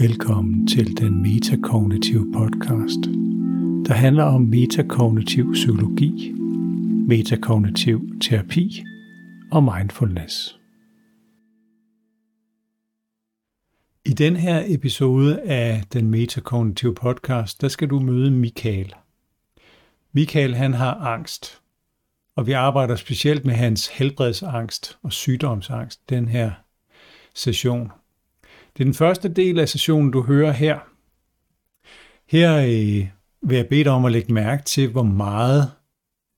Velkommen 0.00 0.66
til 0.66 0.96
den 0.96 1.22
metakognitive 1.22 2.32
podcast, 2.32 3.04
der 3.86 3.92
handler 3.92 4.24
om 4.24 4.40
metakognitiv 4.40 5.52
psykologi, 5.52 6.32
metakognitiv 7.08 8.20
terapi 8.20 8.84
og 9.52 9.64
mindfulness. 9.64 10.58
I 14.04 14.12
den 14.12 14.36
her 14.36 14.62
episode 14.66 15.40
af 15.40 15.82
den 15.92 16.10
metakognitive 16.10 16.94
podcast, 16.94 17.60
der 17.60 17.68
skal 17.68 17.90
du 17.90 18.00
møde 18.00 18.30
Michael. 18.30 18.94
Michael 20.12 20.54
han 20.54 20.74
har 20.74 20.94
angst, 20.94 21.62
og 22.36 22.46
vi 22.46 22.52
arbejder 22.52 22.96
specielt 22.96 23.44
med 23.44 23.54
hans 23.54 23.88
helbredsangst 23.88 24.98
og 25.02 25.12
sygdomsangst 25.12 26.10
den 26.10 26.28
her 26.28 26.52
session. 27.34 27.90
Det 28.76 28.80
er 28.80 28.84
den 28.84 28.94
første 28.94 29.28
del 29.28 29.58
af 29.58 29.68
sessionen, 29.68 30.10
du 30.10 30.22
hører 30.22 30.52
her. 30.52 30.78
Her 32.26 32.56
øh, 32.56 33.08
vil 33.42 33.56
jeg 33.56 33.66
bede 33.68 33.84
dig 33.84 33.92
om 33.92 34.04
at 34.04 34.12
lægge 34.12 34.32
mærke 34.32 34.62
til, 34.62 34.90
hvor 34.90 35.02
meget 35.02 35.70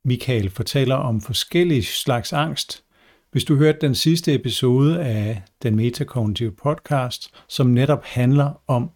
Michael 0.05 0.51
fortæller 0.51 0.95
om 0.95 1.21
forskellige 1.21 1.83
slags 1.83 2.33
angst. 2.33 2.85
Hvis 3.31 3.45
du 3.45 3.57
hørte 3.57 3.79
den 3.81 3.95
sidste 3.95 4.35
episode 4.35 5.01
af 5.01 5.43
den 5.63 5.77
metakognitive 5.77 6.53
podcast, 6.53 7.35
som 7.49 7.67
netop 7.67 8.05
handler 8.05 8.63
om, 8.67 8.91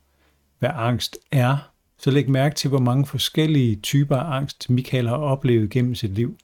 hvad 0.59 0.71
angst 0.75 1.19
er, 1.33 1.73
så 1.99 2.11
læg 2.11 2.31
mærke 2.31 2.55
til, 2.55 2.69
hvor 2.69 2.79
mange 2.79 3.07
forskellige 3.07 3.77
typer 3.77 4.17
af 4.17 4.37
angst 4.37 4.71
Michael 4.71 5.09
har 5.09 5.17
oplevet 5.17 5.71
gennem 5.71 5.95
sit 5.95 6.11
liv. 6.11 6.37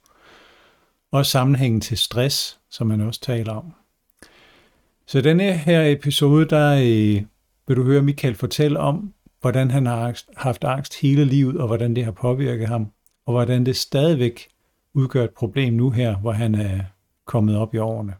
Og 1.11 1.25
sammenhængen 1.25 1.81
til 1.81 1.97
stress, 1.97 2.59
som 2.69 2.89
han 2.89 3.01
også 3.01 3.21
taler 3.21 3.53
om. 3.53 3.73
Så 5.09 5.21
denne 5.21 5.53
her 5.53 5.91
episode, 5.91 6.45
der 6.45 6.73
øh, 6.73 7.25
vil 7.67 7.77
du 7.77 7.83
høre 7.83 8.01
Michael 8.01 8.35
fortælle 8.35 8.79
om, 8.79 9.13
hvordan 9.41 9.71
han 9.71 9.85
har 9.85 10.23
haft 10.37 10.63
angst 10.63 11.01
hele 11.01 11.25
livet, 11.25 11.61
og 11.61 11.67
hvordan 11.67 11.95
det 11.95 12.05
har 12.05 12.11
påvirket 12.11 12.67
ham, 12.67 12.91
og 13.25 13.33
hvordan 13.33 13.65
det 13.65 13.75
stadigvæk 13.75 14.47
udgør 14.93 15.23
et 15.23 15.33
problem 15.33 15.73
nu 15.73 15.89
her, 15.89 16.17
hvor 16.17 16.31
han 16.31 16.55
er 16.55 16.83
kommet 17.25 17.57
op 17.57 17.73
i 17.73 17.77
årene. 17.77 18.13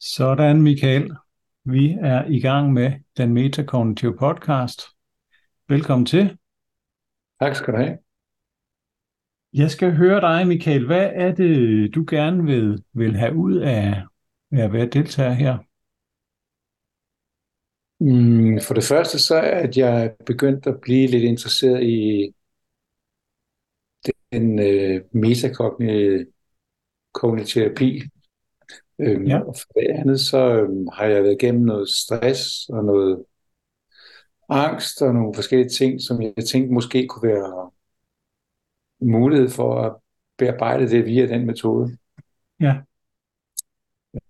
Sådan, 0.00 0.62
Michael. 0.62 1.16
Vi 1.64 1.96
er 2.00 2.24
i 2.24 2.40
gang 2.40 2.72
med 2.72 2.92
den 3.16 3.32
metakognitive 3.32 4.16
podcast. 4.16 4.82
Velkommen 5.68 6.06
til. 6.06 6.38
Tak 7.40 7.56
skal 7.56 7.74
du 7.74 7.78
have. 7.78 8.03
Jeg 9.54 9.70
skal 9.70 9.96
høre 9.96 10.20
dig, 10.20 10.46
Michael. 10.46 10.86
Hvad 10.86 11.10
er 11.14 11.34
det, 11.34 11.94
du 11.94 12.04
gerne 12.10 12.44
vil, 12.44 12.84
vil 12.92 13.16
have 13.16 13.34
ud 13.34 13.56
af, 13.56 14.02
at 14.52 14.72
være 14.72 14.86
deltager 14.86 15.32
her? 15.32 15.58
Mm, 18.00 18.60
for 18.60 18.74
det 18.74 18.84
første 18.84 19.18
så 19.18 19.34
er, 19.34 19.60
at 19.68 19.76
jeg 19.76 20.14
begyndt 20.26 20.66
at 20.66 20.80
blive 20.82 21.06
lidt 21.06 21.24
interesseret 21.24 21.82
i 21.82 22.34
den 24.32 24.58
øh, 24.58 25.00
metakognitive 25.12 26.26
terapi. 27.46 28.02
Øhm, 28.98 29.26
ja. 29.26 29.40
Og 29.40 29.54
for 29.56 29.80
det 29.80 29.86
andet 29.88 30.20
så 30.20 30.38
øhm, 30.38 30.88
har 30.92 31.04
jeg 31.04 31.22
været 31.22 31.42
igennem 31.42 31.64
noget 31.64 31.88
stress 31.88 32.68
og 32.68 32.84
noget 32.84 33.24
angst 34.48 35.02
og 35.02 35.14
nogle 35.14 35.34
forskellige 35.34 35.68
ting, 35.68 36.00
som 36.00 36.22
jeg 36.22 36.44
tænkte 36.50 36.74
måske 36.74 37.06
kunne 37.06 37.28
være 37.28 37.70
mulighed 39.04 39.48
for 39.48 39.80
at 39.80 39.96
bearbejde 40.38 40.88
det 40.88 41.04
via 41.04 41.26
den 41.26 41.46
metode. 41.46 41.96
Ja. 42.60 42.80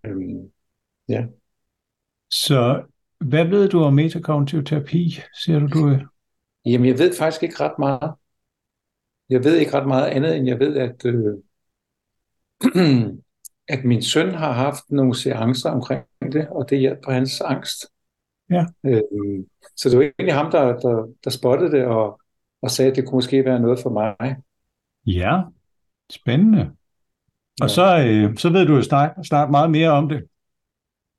Øhm, 0.05 0.51
ja. 1.09 1.27
Så 2.31 2.85
hvad 3.21 3.45
ved 3.45 3.69
du 3.69 3.83
om 3.83 3.95
metakognitiv 3.95 4.65
terapi, 4.65 5.19
siger 5.45 5.59
du? 5.59 5.67
du? 5.67 5.99
Jamen, 6.67 6.89
jeg 6.89 6.99
ved 6.99 7.15
faktisk 7.17 7.43
ikke 7.43 7.61
ret 7.61 7.79
meget. 7.79 8.15
Jeg 9.31 9.45
ved 9.45 9.57
ikke 9.57 9.75
ret 9.75 9.87
meget 9.87 10.07
andet, 10.07 10.37
end 10.37 10.47
jeg 10.47 10.59
ved, 10.59 10.77
at, 10.77 11.07
øh, 11.07 11.35
at 13.75 13.85
min 13.85 14.03
søn 14.03 14.35
har 14.35 14.53
haft 14.53 14.91
nogle 14.91 15.15
seancer 15.15 15.71
omkring 15.71 16.05
det, 16.33 16.49
og 16.49 16.71
det 16.71 16.79
hjælper 16.79 17.13
hans 17.13 17.41
angst. 17.41 17.87
Ja. 18.51 18.67
Øhm, 18.85 19.49
så 19.77 19.89
det 19.89 19.99
var 19.99 20.05
egentlig 20.05 20.35
ham, 20.35 20.51
der, 20.51 20.65
der, 20.65 21.15
der 21.25 21.31
spottede 21.31 21.71
det, 21.71 21.85
og, 21.85 22.21
og 22.63 22.71
sagde, 22.71 22.91
at 22.91 22.97
det 22.97 23.05
kunne 23.05 23.17
måske 23.17 23.45
være 23.45 23.61
noget 23.61 23.79
for 23.79 23.91
mig. 23.91 24.37
Ja, 25.07 25.43
spændende. 26.13 26.71
Og 27.61 27.69
ja. 27.69 27.69
så, 27.69 28.05
øh, 28.07 28.37
så 28.37 28.51
ved 28.51 28.67
du 28.67 28.75
jo 28.75 28.83
snart, 28.83 29.27
snart 29.27 29.51
meget 29.51 29.71
mere 29.71 29.91
om 29.91 30.09
det. 30.09 30.25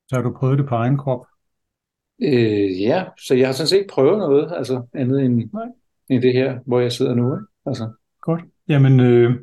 Så 0.08 0.16
har 0.16 0.22
du 0.22 0.36
prøvet 0.38 0.58
det 0.58 0.68
på 0.68 0.74
egen 0.74 0.98
krop. 0.98 1.26
Øh, 2.22 2.82
ja, 2.82 3.04
så 3.26 3.34
jeg 3.34 3.48
har 3.48 3.52
sådan 3.52 3.68
set 3.68 3.76
ikke 3.76 3.92
prøvet 3.92 4.18
noget, 4.18 4.52
altså 4.56 4.86
andet 4.94 5.24
end, 5.24 5.50
Nej. 5.52 5.66
end 6.08 6.22
det 6.22 6.32
her, 6.32 6.58
hvor 6.66 6.80
jeg 6.80 6.92
sidder 6.92 7.14
nu. 7.14 7.34
Ikke? 7.34 7.46
Altså. 7.66 7.92
Godt. 8.20 8.40
Jamen, 8.68 9.00
øh, 9.00 9.40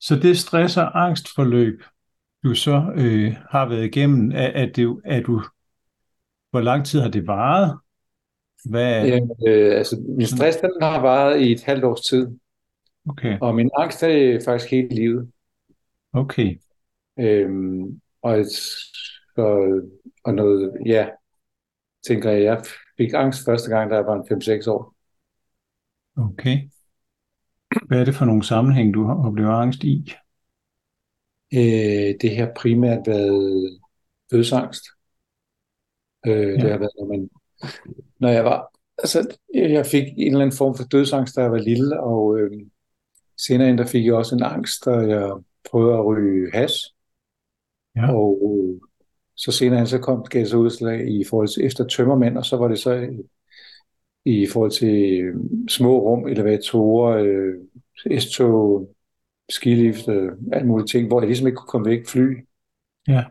så 0.00 0.16
det 0.16 0.36
stress- 0.36 0.80
og 0.80 1.04
angstforløb, 1.04 1.82
du 2.44 2.54
så 2.54 2.92
øh, 2.94 3.34
har 3.50 3.68
været 3.68 3.84
igennem, 3.84 4.30
er, 4.30 4.46
er, 4.46 4.66
det, 4.66 5.00
er 5.04 5.20
du, 5.20 5.42
hvor 6.50 6.60
lang 6.60 6.86
tid 6.86 7.00
har 7.00 7.08
det 7.08 7.26
varet? 7.26 7.78
Hvad... 8.64 9.06
Ja, 9.06 9.20
øh, 9.48 9.78
altså, 9.78 10.04
min 10.16 10.26
stress 10.26 10.56
den 10.56 10.70
har 10.82 11.00
varet 11.00 11.40
i 11.40 11.52
et 11.52 11.62
halvt 11.62 11.84
års 11.84 12.00
tid. 12.00 12.28
Okay. 13.08 13.38
Og 13.40 13.54
min 13.54 13.70
angst 13.78 14.02
er 14.02 14.40
faktisk 14.44 14.70
hele 14.70 14.88
livet. 14.88 15.32
Okay. 16.12 16.60
Øhm, 17.18 18.00
og, 18.22 18.44
og, 19.36 19.80
og 20.24 20.34
noget, 20.34 20.72
ja, 20.86 21.08
tænker 22.06 22.30
jeg, 22.30 22.42
jeg 22.42 22.64
fik 22.96 23.12
angst 23.14 23.44
første 23.44 23.70
gang, 23.70 23.90
da 23.90 23.96
jeg 23.96 24.06
var 24.06 24.18
5-6 24.18 24.70
år. 24.70 24.94
Okay. 26.16 26.58
Hvad 27.86 28.00
er 28.00 28.04
det 28.04 28.14
for 28.14 28.24
nogle 28.24 28.44
sammenhæng, 28.44 28.94
du 28.94 29.04
har 29.04 29.26
oplevet 29.26 29.52
angst 29.52 29.84
i? 29.84 30.12
Øh, 31.54 32.14
det 32.20 32.36
har 32.36 32.52
primært 32.56 33.06
været 33.06 33.80
dødsangst. 34.30 34.84
Øh, 36.26 36.32
ja. 36.32 36.52
Det 36.52 36.70
har 36.70 36.78
været, 36.78 36.90
når, 36.98 37.06
man, 37.06 37.30
når 38.18 38.28
jeg 38.28 38.44
var, 38.44 38.78
altså, 38.98 39.36
jeg 39.54 39.86
fik 39.86 40.02
en 40.16 40.26
eller 40.26 40.40
anden 40.40 40.56
form 40.56 40.76
for 40.76 40.84
dødsangst, 40.84 41.36
da 41.36 41.40
jeg 41.40 41.50
var 41.50 41.58
lille, 41.58 42.00
og 42.00 42.38
øh, 42.38 42.50
Senere 43.46 43.68
end 43.68 43.78
der 43.78 43.86
fik 43.86 44.06
jeg 44.06 44.14
også 44.14 44.34
en 44.34 44.42
angst, 44.42 44.84
da 44.84 44.90
jeg 44.90 45.32
prøvede 45.70 45.98
at 45.98 46.06
ryge 46.06 46.50
has. 46.52 46.72
Ja. 47.96 48.14
Og 48.14 48.38
øh, 48.44 48.80
så 49.36 49.52
senere 49.52 49.86
så 49.86 49.98
kom 49.98 50.24
gav 50.30 50.46
så 50.46 50.56
udslag 50.56 51.08
i 51.08 51.24
forhold 51.30 51.48
til 51.48 51.66
efter 51.66 51.86
tømmermænd, 51.86 52.38
og 52.38 52.44
så 52.44 52.56
var 52.56 52.68
det 52.68 52.78
så 52.78 52.92
i, 52.92 53.22
i 54.24 54.46
forhold 54.52 54.70
til 54.70 55.20
øh, 55.20 55.36
små 55.68 55.98
rum, 55.98 56.26
elevatorer, 56.28 57.16
øh, 57.16 58.20
S-tog, 58.20 58.94
skilift, 59.50 60.08
øh, 60.08 60.32
alt 60.52 60.66
muligt 60.66 60.90
ting, 60.90 61.06
hvor 61.06 61.20
jeg 61.20 61.26
ligesom 61.26 61.46
ikke 61.46 61.56
kunne 61.56 61.66
komme 61.66 61.90
væk 61.90 62.08
fly. 62.08 62.46
Ja. 63.08 63.24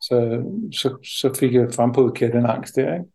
Så, 0.00 0.44
så, 0.72 0.96
så 1.20 1.34
fik 1.38 1.54
jeg 1.54 1.74
fremprovokeret 1.74 2.32
den 2.32 2.46
angst 2.46 2.76
der, 2.76 2.94
ikke? 2.94 3.06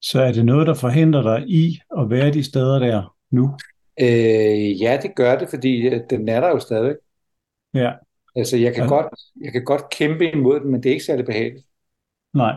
Så 0.00 0.22
er 0.22 0.32
det 0.32 0.44
noget, 0.44 0.66
der 0.66 0.74
forhindrer 0.74 1.22
dig 1.22 1.48
i 1.48 1.78
at 1.98 2.10
være 2.10 2.32
de 2.32 2.44
steder 2.44 2.78
der 2.78 3.16
nu? 3.30 3.56
Øh, 4.00 4.82
ja, 4.82 4.98
det 5.02 5.14
gør 5.16 5.38
det, 5.38 5.48
fordi 5.48 5.88
øh, 5.88 6.00
den 6.10 6.28
er 6.28 6.40
der 6.40 6.48
jo 6.48 6.58
stadig. 6.58 6.96
Ja. 7.74 7.92
Altså, 8.36 8.56
jeg 8.56 8.74
kan, 8.74 8.82
ja. 8.82 8.88
godt, 8.88 9.06
jeg 9.40 9.52
kan 9.52 9.64
godt 9.64 9.90
kæmpe 9.90 10.32
imod 10.32 10.60
den, 10.60 10.70
men 10.70 10.82
det 10.82 10.88
er 10.88 10.92
ikke 10.92 11.04
særlig 11.04 11.26
behageligt. 11.26 11.66
Nej. 12.34 12.54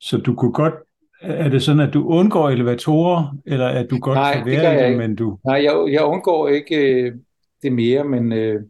Så 0.00 0.16
du 0.16 0.34
kunne 0.34 0.52
godt, 0.52 0.74
er 1.20 1.48
det 1.48 1.62
sådan, 1.62 1.80
at 1.80 1.94
du 1.94 2.08
undgår 2.08 2.50
elevatorer, 2.50 3.36
eller 3.46 3.68
at 3.68 3.90
du 3.90 3.98
godt 3.98 4.16
Nej, 4.16 4.34
kan 4.34 4.46
være 4.46 4.74
det 4.74 4.86
i 4.86 4.90
det, 4.90 4.98
men 4.98 5.16
du... 5.16 5.38
Nej, 5.44 5.64
jeg, 5.64 5.92
jeg 5.92 6.04
undgår 6.04 6.48
ikke 6.48 6.76
øh, 6.76 7.14
det 7.62 7.72
mere, 7.72 8.04
men, 8.04 8.32
øh, 8.32 8.62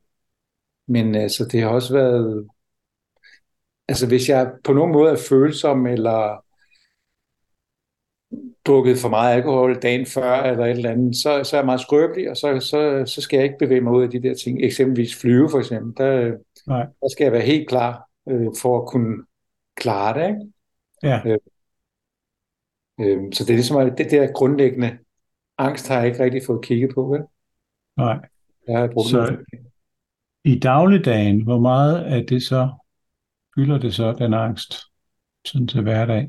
men 0.88 1.14
altså, 1.14 1.48
det 1.52 1.62
har 1.62 1.68
også 1.68 1.92
været... 1.92 2.48
Altså, 3.88 4.06
hvis 4.06 4.28
jeg 4.28 4.52
på 4.64 4.72
nogen 4.72 4.92
måde 4.92 5.12
er 5.12 5.26
følsom, 5.28 5.86
eller 5.86 6.44
drukket 8.66 8.98
for 8.98 9.08
meget 9.08 9.36
alkohol 9.36 9.82
dagen 9.82 10.06
før, 10.06 10.42
eller 10.42 10.64
et 10.64 10.70
eller 10.70 10.90
andet, 10.90 11.16
så, 11.16 11.44
så 11.44 11.56
er 11.56 11.60
jeg 11.60 11.66
meget 11.66 11.80
skrøbelig, 11.80 12.30
og 12.30 12.36
så, 12.36 12.60
så, 12.60 13.04
så 13.06 13.20
skal 13.20 13.36
jeg 13.36 13.44
ikke 13.44 13.58
bevæge 13.58 13.80
mig 13.80 13.92
ud 13.92 14.02
af 14.02 14.10
de 14.10 14.22
der 14.22 14.34
ting. 14.34 14.64
Eksempelvis 14.64 15.20
flyve, 15.20 15.50
for 15.50 15.58
eksempel. 15.58 15.96
Der, 15.96 16.36
Nej. 16.66 16.86
der 17.00 17.08
skal 17.08 17.24
jeg 17.24 17.32
være 17.32 17.46
helt 17.46 17.68
klar 17.68 18.08
øh, 18.28 18.46
for 18.62 18.82
at 18.82 18.88
kunne 18.88 19.16
klare 19.76 20.20
det. 20.20 20.28
Ikke? 20.28 20.52
Ja. 21.02 21.20
Øh, 21.26 21.38
øh, 23.00 23.32
så 23.32 23.44
det 23.44 23.50
er 23.50 23.56
ligesom, 23.56 23.76
at 23.76 23.98
det 23.98 24.10
der 24.10 24.32
grundlæggende 24.32 24.98
angst 25.58 25.88
har 25.88 25.98
jeg 25.98 26.06
ikke 26.06 26.24
rigtig 26.24 26.42
fået 26.46 26.64
kigget 26.64 26.90
på. 26.94 27.02
Vel? 27.02 27.22
Nej. 27.96 28.18
Jeg 28.68 28.78
har 28.78 28.86
brugt 28.86 29.08
så 29.08 29.36
i 30.44 30.58
dagligdagen, 30.58 31.42
hvor 31.42 31.58
meget 31.58 32.04
af 32.04 32.26
det 32.26 32.42
så 32.42 32.70
fylder 33.54 33.78
det 33.78 33.94
så, 33.94 34.12
den 34.12 34.34
angst, 34.34 34.74
sådan 35.44 35.68
til 35.68 35.82
hverdag? 35.82 36.28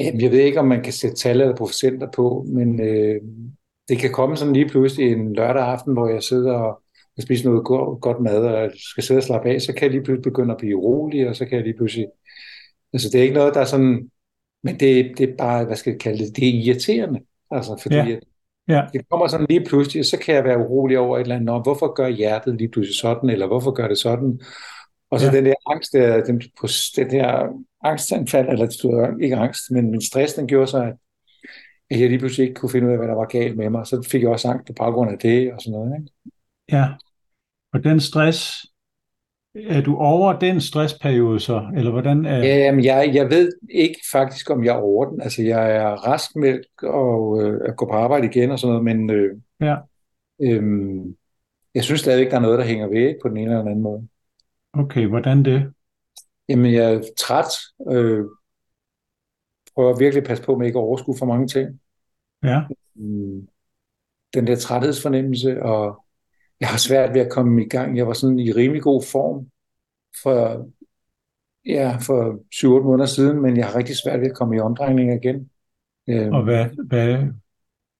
Jeg 0.00 0.30
ved 0.30 0.38
ikke, 0.38 0.60
om 0.60 0.66
man 0.66 0.82
kan 0.82 0.92
sætte 0.92 1.16
tal 1.16 1.40
eller 1.40 1.56
procenter 1.56 2.08
på, 2.14 2.46
men 2.48 2.80
øh, 2.80 3.20
det 3.88 3.98
kan 3.98 4.12
komme 4.12 4.36
sådan 4.36 4.52
lige 4.52 4.68
pludselig 4.68 5.12
en 5.12 5.32
lørdag 5.32 5.62
aften, 5.62 5.92
hvor 5.92 6.08
jeg 6.08 6.22
sidder 6.22 6.52
og 6.52 6.82
spiser 7.22 7.48
noget 7.48 7.64
godt, 7.64 8.00
godt 8.00 8.20
mad, 8.20 8.44
og 8.44 8.70
skal 8.74 9.02
sidde 9.02 9.18
og 9.18 9.22
slappe 9.24 9.48
af, 9.48 9.60
så 9.60 9.72
kan 9.72 9.82
jeg 9.82 9.90
lige 9.90 10.02
pludselig 10.02 10.22
begynde 10.22 10.52
at 10.52 10.58
blive 10.58 10.76
urolig, 10.76 11.28
og 11.28 11.36
så 11.36 11.46
kan 11.46 11.56
jeg 11.56 11.64
lige 11.64 11.76
pludselig 11.76 12.06
Altså, 12.92 13.08
det 13.08 13.18
er 13.18 13.22
ikke 13.22 13.34
noget, 13.34 13.54
der 13.54 13.60
er 13.60 13.64
sådan... 13.64 14.10
Men 14.62 14.80
det, 14.80 15.18
det 15.18 15.30
er 15.30 15.36
bare, 15.38 15.64
hvad 15.64 15.76
skal 15.76 15.90
jeg 15.90 16.00
kalde 16.00 16.24
det, 16.24 16.36
det 16.36 16.48
er 16.48 16.52
irriterende. 16.52 17.20
Altså, 17.50 17.78
fordi 17.82 17.96
ja. 17.96 18.18
Ja, 18.68 18.82
det 18.92 19.08
kommer 19.10 19.26
sådan 19.26 19.46
lige 19.48 19.64
pludselig, 19.64 20.00
og 20.00 20.04
så 20.04 20.18
kan 20.18 20.34
jeg 20.34 20.44
være 20.44 20.58
urolig 20.58 20.98
over 20.98 21.16
et 21.16 21.22
eller 21.22 21.34
andet. 21.34 21.46
Nå, 21.46 21.62
hvorfor 21.62 21.94
gør 21.94 22.08
hjertet 22.08 22.56
lige 22.56 22.68
pludselig 22.68 22.98
sådan, 22.98 23.30
eller 23.30 23.46
hvorfor 23.46 23.70
gør 23.70 23.88
det 23.88 23.98
sådan? 23.98 24.40
Og 25.10 25.20
så 25.20 25.26
Ja. 25.26 25.32
den 25.36 25.44
der 25.44 25.54
angst, 25.66 25.92
der, 25.92 26.24
den, 26.24 26.40
den 26.96 27.10
der 27.10 27.48
angstanfald, 27.84 28.48
eller 28.48 29.16
ikke 29.22 29.36
angst, 29.36 29.70
men 29.70 29.90
min 29.90 30.00
stress, 30.00 30.34
den 30.34 30.46
gjorde 30.46 30.66
så, 30.66 30.92
at 31.90 32.00
jeg 32.00 32.08
lige 32.08 32.18
pludselig 32.18 32.48
ikke 32.48 32.60
kunne 32.60 32.70
finde 32.70 32.86
ud 32.86 32.92
af, 32.92 32.98
hvad 32.98 33.08
der 33.08 33.14
var 33.14 33.24
galt 33.26 33.56
med 33.56 33.70
mig. 33.70 33.86
Så 33.86 34.08
fik 34.10 34.22
jeg 34.22 34.30
også 34.30 34.48
angst 34.48 34.66
på 34.66 34.72
baggrund 34.72 35.10
af 35.10 35.18
det, 35.18 35.52
og 35.52 35.60
sådan 35.60 35.72
noget. 35.78 35.92
Ikke? 36.00 36.12
ja. 36.72 36.86
Og 37.72 37.84
den 37.84 38.00
stress, 38.00 38.66
er 39.54 39.80
du 39.80 39.96
over 39.96 40.38
den 40.38 40.60
stressperiode 40.60 41.40
så, 41.40 41.66
eller 41.76 41.90
hvordan 41.90 42.26
er... 42.26 42.38
Ja, 42.38 42.56
jamen, 42.56 42.84
jeg, 42.84 43.10
jeg 43.14 43.30
ved 43.30 43.52
ikke 43.70 44.00
faktisk, 44.12 44.50
om 44.50 44.64
jeg 44.64 44.76
er 44.76 44.80
over 44.80 45.04
den. 45.10 45.20
Altså, 45.20 45.42
jeg 45.42 45.76
er 45.76 45.86
raskmeldt 45.86 46.66
og 46.82 47.42
øh, 47.42 47.60
at 47.68 47.76
gå 47.76 47.86
på 47.86 47.92
arbejde 47.92 48.26
igen 48.26 48.50
og 48.50 48.58
sådan 48.58 48.70
noget, 48.72 48.84
men 48.84 49.10
øh, 49.10 49.36
Ja. 49.60 49.76
øhm, 50.42 51.16
jeg 51.74 51.84
synes 51.84 52.00
stadigvæk, 52.00 52.30
der 52.30 52.36
er 52.36 52.40
noget, 52.40 52.58
der 52.58 52.64
hænger 52.64 52.86
ved 52.88 53.14
på 53.22 53.28
den 53.28 53.36
ene 53.36 53.46
eller 53.50 53.58
den 53.58 53.68
anden 53.68 53.82
måde. 53.82 54.08
Okay, 54.72 55.06
hvordan 55.06 55.42
det? 55.44 55.72
Jamen, 56.48 56.72
jeg 56.74 56.94
er 56.94 57.02
træt. 57.18 57.46
Øh, 57.90 58.24
prøver 59.74 59.98
virkelig 59.98 60.22
at 60.22 60.28
passe 60.28 60.44
på 60.44 60.58
med 60.58 60.66
ikke 60.66 60.78
at 60.78 60.82
overskue 60.82 61.16
for 61.18 61.26
mange 61.26 61.46
ting. 61.46 61.80
Ja, 62.42 62.60
Mm, 62.94 63.48
Den 64.34 64.46
der 64.46 64.56
træthedsfornemmelse, 64.56 65.62
og 65.62 66.04
jeg 66.60 66.68
har 66.68 66.78
svært 66.78 67.14
ved 67.14 67.20
at 67.20 67.32
komme 67.32 67.62
i 67.64 67.68
gang. 67.68 67.96
Jeg 67.96 68.06
var 68.06 68.12
sådan 68.12 68.38
i 68.38 68.52
rimelig 68.52 68.82
god 68.82 69.02
form 69.12 69.46
for, 70.22 70.66
ja, 71.66 71.96
for 72.00 72.38
7-8 72.54 72.84
måneder 72.84 73.06
siden, 73.06 73.42
men 73.42 73.56
jeg 73.56 73.66
har 73.66 73.76
rigtig 73.76 73.96
svært 73.96 74.20
ved 74.20 74.30
at 74.30 74.36
komme 74.36 74.56
i 74.56 74.60
omdrejninger 74.60 75.14
igen. 75.14 75.50
Øh, 76.08 76.32
og 76.32 76.42
hvad, 76.42 76.66
hvad, 76.88 77.26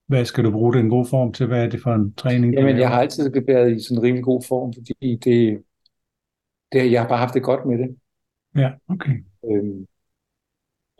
hvad 0.06 0.24
skal 0.24 0.44
du 0.44 0.50
bruge 0.50 0.74
den 0.74 0.88
gode 0.88 1.06
form 1.06 1.32
til? 1.32 1.46
Hvad 1.46 1.64
er 1.64 1.68
det 1.68 1.82
for 1.82 1.94
en 1.94 2.14
træning? 2.14 2.54
Jamen, 2.54 2.78
jeg 2.78 2.88
har 2.88 3.00
altid 3.00 3.30
været 3.46 3.76
i 3.76 3.82
sådan 3.82 3.98
en 3.98 4.02
rimelig 4.02 4.24
god 4.24 4.42
form, 4.48 4.72
fordi 4.72 5.16
det, 5.24 5.62
det, 6.72 6.92
jeg 6.92 7.00
har 7.00 7.08
bare 7.08 7.18
haft 7.18 7.34
det 7.34 7.42
godt 7.42 7.66
med 7.66 7.78
det. 7.78 7.96
Ja, 8.56 8.70
okay. 8.88 9.24
Øhm, 9.50 9.86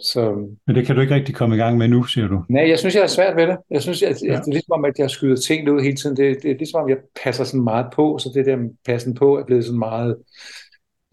så 0.03 0.31
Men 0.67 0.77
det 0.77 0.87
kan 0.87 0.95
du 0.97 1.01
ikke 1.01 1.15
rigtig 1.15 1.35
komme 1.35 1.55
i 1.55 1.59
gang 1.59 1.79
med 1.79 1.89
nu, 1.89 2.05
siger 2.05 2.29
du? 2.29 2.45
nej, 2.49 2.69
jeg 2.69 2.79
synes, 2.79 2.95
jeg 2.95 3.03
har 3.03 3.09
svært 3.09 3.37
ved 3.37 3.47
det. 3.47 3.57
Jeg 3.71 3.83
synes, 3.83 4.03
at, 4.03 4.23
Ja. 4.23 4.33
at 4.33 4.39
det 4.41 4.49
er 4.49 4.53
ligesom 4.53 4.73
om, 4.73 4.85
at 4.85 4.99
jeg 4.99 5.11
skyder 5.11 5.37
ting 5.37 5.71
ud 5.71 5.83
hele 5.83 5.97
tiden. 5.97 6.17
Det, 6.17 6.43
det 6.43 6.51
er 6.51 6.55
ligesom 6.59 6.83
om, 6.83 6.89
jeg 6.89 6.99
passer 7.25 7.45
sådan 7.45 7.65
meget 7.65 7.87
på, 7.95 8.19
så 8.19 8.31
det 8.35 8.47
der 8.47 8.69
passen 8.87 9.15
på 9.15 9.39
er 9.39 9.45
blevet 9.45 9.65
sådan 9.65 9.79
meget... 9.79 10.17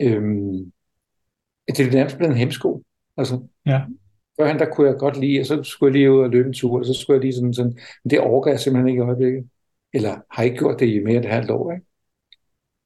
Øhm, 0.01 0.71
det 1.67 1.79
er 1.79 1.91
nærmest 1.91 2.17
blevet 2.17 2.31
en 2.31 2.37
hemsko. 2.37 2.83
Altså, 3.17 3.39
Ja. 3.65 3.81
førhen 4.39 4.59
der 4.59 4.65
kunne 4.73 4.87
jeg 4.89 4.97
godt 4.97 5.19
lide, 5.19 5.39
og 5.39 5.45
så 5.45 5.63
skulle 5.63 5.89
jeg 5.91 5.93
lige 5.99 6.11
ud 6.11 6.19
og 6.19 6.29
løbe 6.29 6.47
en 6.47 6.53
tur, 6.53 6.79
og 6.79 6.85
så 6.85 6.93
skulle 6.93 7.15
jeg 7.15 7.21
lige 7.21 7.33
sådan, 7.33 7.53
sådan 7.53 7.77
men 8.03 8.09
det 8.09 8.19
overgår 8.19 8.49
jeg 8.49 8.59
simpelthen 8.59 8.87
ikke 8.89 8.99
i 8.99 9.05
øjeblikket. 9.05 9.47
Eller 9.93 10.15
har 10.31 10.43
ikke 10.43 10.57
gjort 10.57 10.79
det 10.79 10.87
i 10.87 10.99
mere 11.03 11.15
end 11.15 11.25
et 11.25 11.31
halvt 11.31 11.51
år, 11.51 11.71
ikke? 11.71 11.85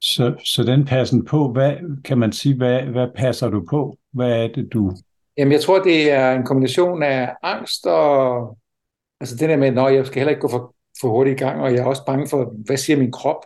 Så, 0.02 0.34
så 0.44 0.62
den 0.62 0.84
passen 0.84 1.24
på, 1.24 1.52
hvad 1.52 2.02
kan 2.04 2.18
man 2.18 2.32
sige, 2.32 2.56
hvad, 2.56 2.82
hvad 2.82 3.08
passer 3.16 3.48
du 3.50 3.66
på? 3.70 3.98
Hvad 4.12 4.44
er 4.44 4.48
det, 4.48 4.72
du... 4.72 4.92
Jamen, 5.38 5.52
jeg 5.52 5.60
tror, 5.60 5.82
det 5.82 6.10
er 6.10 6.32
en 6.32 6.44
kombination 6.44 7.02
af 7.02 7.34
angst 7.42 7.86
og... 7.86 8.58
Altså 9.20 9.36
det 9.36 9.48
der 9.48 9.56
med, 9.56 9.78
at 9.78 9.94
jeg 9.94 10.06
skal 10.06 10.18
heller 10.20 10.30
ikke 10.30 10.40
gå 10.40 10.48
for, 10.48 10.74
for 11.00 11.08
hurtigt 11.08 11.40
i 11.40 11.44
gang, 11.44 11.60
og 11.60 11.72
jeg 11.72 11.78
er 11.78 11.84
også 11.84 12.04
bange 12.06 12.28
for, 12.28 12.54
hvad 12.66 12.76
siger 12.76 12.96
min 12.96 13.12
krop? 13.12 13.44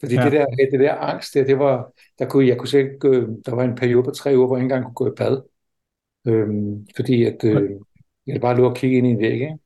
Fordi 0.00 0.14
Ja. 0.14 0.24
det, 0.24 0.32
der, 0.32 0.46
det 0.70 0.80
der 0.80 0.94
angst, 0.94 1.34
det, 1.34 1.46
det 1.46 1.58
var, 1.58 1.92
der 2.18 2.26
kunne 2.28 2.48
jeg 2.48 2.58
kunne 2.58 2.68
selv, 2.68 2.86
ikke, 2.86 3.26
der 3.46 3.54
var 3.54 3.64
en 3.64 3.74
periode 3.74 4.04
på 4.04 4.10
tre 4.10 4.36
uger, 4.36 4.46
hvor 4.46 4.56
jeg 4.56 4.64
ikke 4.64 4.74
engang 4.74 4.94
kunne 4.94 5.06
gå 5.06 5.12
i 5.12 5.16
bad. 5.16 5.42
Øhm, 6.26 6.86
fordi 6.96 7.24
at, 7.24 7.44
øh, 7.44 7.70
jeg 8.26 8.40
bare 8.40 8.56
lå 8.56 8.68
og 8.68 8.76
kigge 8.76 8.96
ind 8.96 9.06
i 9.06 9.10
en 9.10 9.18
væg, 9.18 9.32
ikke? 9.32 9.58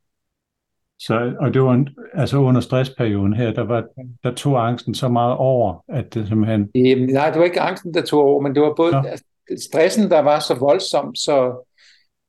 Så, 1.00 1.33
og 1.41 1.55
det 1.55 1.62
var 1.62 1.73
en, 1.75 1.89
altså 2.15 2.37
under 2.39 2.61
stressperioden 2.61 3.33
her, 3.35 3.53
der, 3.53 3.65
var, 3.65 3.85
der 4.25 4.35
tog 4.35 4.69
angsten 4.69 4.95
så 4.95 5.09
meget 5.09 5.37
over, 5.37 5.85
at 5.89 6.15
det 6.15 6.29
simpelthen... 6.29 6.61
Øhm, 6.77 7.00
nej, 7.12 7.31
det 7.31 7.39
var 7.39 7.45
ikke 7.45 7.61
angsten, 7.61 7.95
der 7.95 8.03
tog 8.03 8.23
over, 8.23 8.41
men 8.43 8.55
det 8.55 8.62
var 8.62 8.75
både 8.77 8.93
Nå. 8.93 8.99
altså, 8.99 9.25
stressen, 9.69 10.11
der 10.11 10.19
var 10.21 10.39
så 10.39 10.55
voldsom, 10.55 11.15
så, 11.15 11.67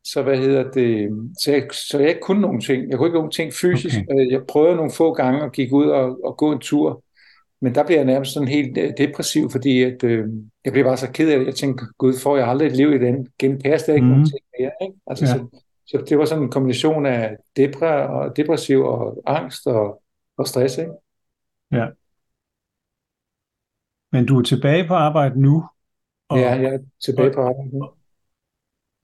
så 0.08 0.22
hvad 0.22 0.38
hedder 0.38 0.72
det, 0.72 1.10
så 1.44 1.52
jeg, 1.52 1.64
så 1.72 2.00
jeg 2.00 2.10
ikke 2.10 2.22
kunne 2.22 2.42
nogen 2.42 2.62
ting. 2.62 2.90
Jeg 2.90 2.98
kunne 2.98 3.08
ikke 3.08 3.18
nogen 3.18 3.32
ting 3.32 3.54
fysisk. 3.54 3.96
Okay. 4.10 4.22
Øh, 4.26 4.32
Jeg 4.32 4.42
prøvede 4.48 4.76
nogle 4.76 4.92
få 4.98 5.14
gange 5.14 5.44
at 5.44 5.52
gik 5.52 5.74
ud 5.74 5.86
og, 5.86 6.18
og 6.26 6.38
gå 6.38 6.52
en 6.52 6.60
tur, 6.60 7.04
men 7.62 7.76
der 7.76 7.84
blev 7.86 7.98
jeg 7.98 8.06
nærmest 8.06 8.34
sådan 8.34 8.48
helt 8.48 8.78
øh, 8.78 8.92
depressiv, 8.98 9.50
fordi 9.52 9.84
at, 9.84 10.04
øh, 10.04 10.26
jeg 10.66 10.74
blev 10.74 10.84
bare 10.86 10.98
så 10.98 11.12
ked 11.12 11.32
af 11.32 11.40
det. 11.40 11.46
Jeg 11.46 11.56
tænkte, 11.56 11.86
gud, 11.98 12.14
får 12.24 12.38
jeg 12.38 12.48
aldrig 12.48 12.68
et 12.68 12.76
liv 12.78 12.94
i 12.94 12.98
den? 13.00 13.28
Jeg 13.64 13.80
slet 13.80 13.96
ikke 13.96 14.06
Mhm. 14.06 14.10
nogen 14.12 14.26
ting 14.26 14.40
mere, 14.60 14.72
ikke? 14.82 14.94
Altså, 15.08 15.26
Ja. 15.26 15.32
så, 15.32 15.46
så 15.92 16.04
det 16.10 16.18
var 16.18 16.26
sådan 16.26 16.44
en 16.44 16.52
kombination 16.52 17.06
af 17.06 17.38
depre 17.58 18.08
og 18.10 18.38
depressiv 18.38 18.80
og 18.82 19.24
angst 19.26 19.68
og, 19.68 20.02
og 20.38 20.48
stress, 20.48 20.78
ikke? 20.78 20.92
Men 24.12 24.26
du 24.26 24.40
er 24.40 24.44
tilbage 24.44 24.88
på 24.88 24.94
arbejde 24.94 25.42
nu, 25.42 25.64
og, 26.30 26.40
Ja, 26.40 26.50
jeg 26.52 26.74
er 26.74 26.80
tilbage 27.06 27.34
på 27.34 27.42
arbejde 27.42 27.70
nu. 27.78 27.90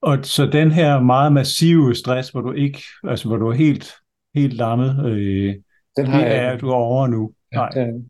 og 0.01 0.25
så 0.25 0.45
den 0.45 0.71
her 0.71 0.99
meget 0.99 1.33
massive 1.33 1.95
stress, 1.95 2.29
hvor 2.29 2.41
du 2.41 2.51
ikke, 2.51 2.79
altså 3.03 3.27
hvor 3.27 3.37
du 3.37 3.47
er 3.47 3.53
helt, 3.53 3.93
helt 4.35 4.53
lammet, 4.53 5.05
øh, 5.05 5.55
Den 5.97 6.05
har 6.05 6.19
det 6.19 6.25
jeg 6.29 6.45
er 6.45 6.57
du 6.57 6.71
over 6.71 7.07
nu. 7.07 7.33
Nej. 7.53 7.69
Ja, 7.75 7.85
det- 7.85 8.09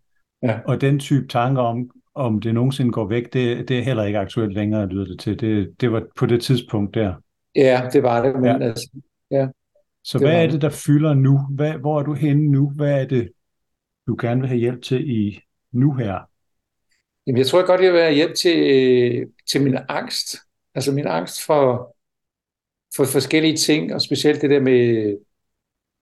Og 0.65 0.81
den 0.81 0.99
type 0.99 1.27
tanker 1.27 1.61
om, 1.61 1.89
om 2.15 2.41
det 2.41 2.53
nogensinde 2.53 2.91
går 2.91 3.07
væk, 3.07 3.33
det, 3.33 3.67
det 3.69 3.79
er 3.79 3.83
heller 3.83 4.03
ikke 4.03 4.19
aktuelt 4.19 4.53
længere, 4.53 4.87
lyder 4.87 5.05
det 5.05 5.19
til. 5.19 5.39
Det, 5.39 5.81
det 5.81 5.91
var 5.91 6.03
på 6.17 6.25
det 6.25 6.41
tidspunkt 6.41 6.93
der. 6.95 7.13
Ja, 7.55 7.89
det 7.93 8.03
var 8.03 8.21
det, 8.25 8.35
men 8.35 8.45
Ja. 8.45 8.51
ja. 8.51 8.65
altså, 8.65 8.89
Så 10.03 10.19
Det 10.19 10.27
hvad 10.27 10.35
er 10.37 10.41
det. 10.43 10.53
det, 10.53 10.61
der 10.61 10.69
fylder 10.69 11.13
nu? 11.13 11.39
Hvad, 11.51 11.73
hvor 11.73 11.99
er 11.99 12.03
du 12.03 12.13
henne 12.13 12.51
nu? 12.51 12.69
Hvad 12.69 13.01
er 13.01 13.05
det, 13.05 13.31
du 14.07 14.17
gerne 14.21 14.41
vil 14.41 14.47
have 14.49 14.59
hjælp 14.59 14.81
til 14.83 15.09
i 15.09 15.39
nu 15.71 15.93
her? 15.93 16.29
jamen, 17.27 17.37
jeg 17.37 17.47
tror 17.47 17.65
godt, 17.65 17.81
jeg 17.81 17.93
vil 17.93 18.01
have 18.01 18.13
hjælp 18.13 18.35
til, 18.35 19.25
til 19.51 19.61
min 19.63 19.77
angst. 19.89 20.35
Altså 20.75 20.91
min 20.91 21.07
angst 21.07 21.45
for, 21.45 21.95
for 22.95 23.05
forskellige 23.05 23.57
ting, 23.57 23.93
og 23.93 24.01
specielt 24.01 24.41
det 24.41 24.49
der 24.49 24.59
med, 24.59 25.05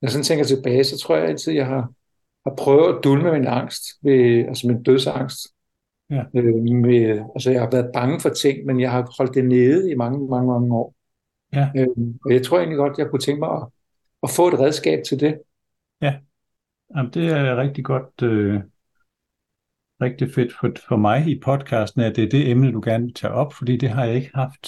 når 0.02 0.08
jeg 0.08 0.12
sådan 0.12 0.24
tænker 0.24 0.46
tilbage, 0.46 0.84
så 0.84 0.98
tror 0.98 1.16
jeg 1.16 1.26
altid, 1.28 1.54
jeg 1.54 1.66
har, 1.66 1.94
har 2.50 2.56
prøvet 2.58 2.96
at 2.98 3.04
dulme 3.04 3.32
min 3.32 3.48
angst, 3.48 3.84
ved, 4.02 4.46
altså 4.48 4.68
min 4.68 4.84
dødsangst. 4.84 5.40
Ja. 6.10 6.24
Øh, 6.36 6.56
med, 6.56 7.26
altså 7.36 7.52
jeg 7.52 7.62
har 7.62 7.70
været 7.72 7.92
bange 7.94 8.20
for 8.20 8.30
ting, 8.30 8.66
men 8.66 8.80
jeg 8.80 8.92
har 8.92 9.14
holdt 9.18 9.36
det 9.36 9.46
nede 9.46 9.92
i 9.92 9.96
mange, 9.96 10.30
mange, 10.30 10.48
mange 10.48 10.76
år. 10.76 10.96
Ja. 11.54 11.70
Øh, 11.76 11.88
og 12.26 12.34
jeg 12.34 12.46
tror 12.46 12.58
egentlig 12.58 12.78
godt, 12.78 12.98
jeg 12.98 13.10
kunne 13.10 13.20
tænke 13.20 13.40
mig 13.40 13.50
at, 13.50 13.68
at 14.24 14.30
få 14.30 14.48
et 14.48 14.60
redskab 14.60 15.04
til 15.10 15.20
det. 15.20 15.38
Jamen, 16.96 17.12
det 17.14 17.28
er 17.28 17.58
rigtig 17.58 17.86
godt, 17.86 18.22
øh, 18.24 18.62
rigtig 20.02 20.34
fedt 20.34 20.54
for, 20.60 20.72
for 20.88 20.96
mig 20.96 21.28
i 21.28 21.40
podcasten, 21.40 22.02
at 22.02 22.16
det 22.16 22.24
er 22.24 22.30
det 22.30 22.52
emne, 22.52 22.72
du 22.72 22.82
gerne 22.84 23.04
vil 23.04 23.14
tage 23.14 23.34
op, 23.34 23.54
fordi 23.54 23.78
det 23.78 23.90
har 23.90 24.06
jeg 24.06 24.16
ikke 24.16 24.32
haft 24.34 24.68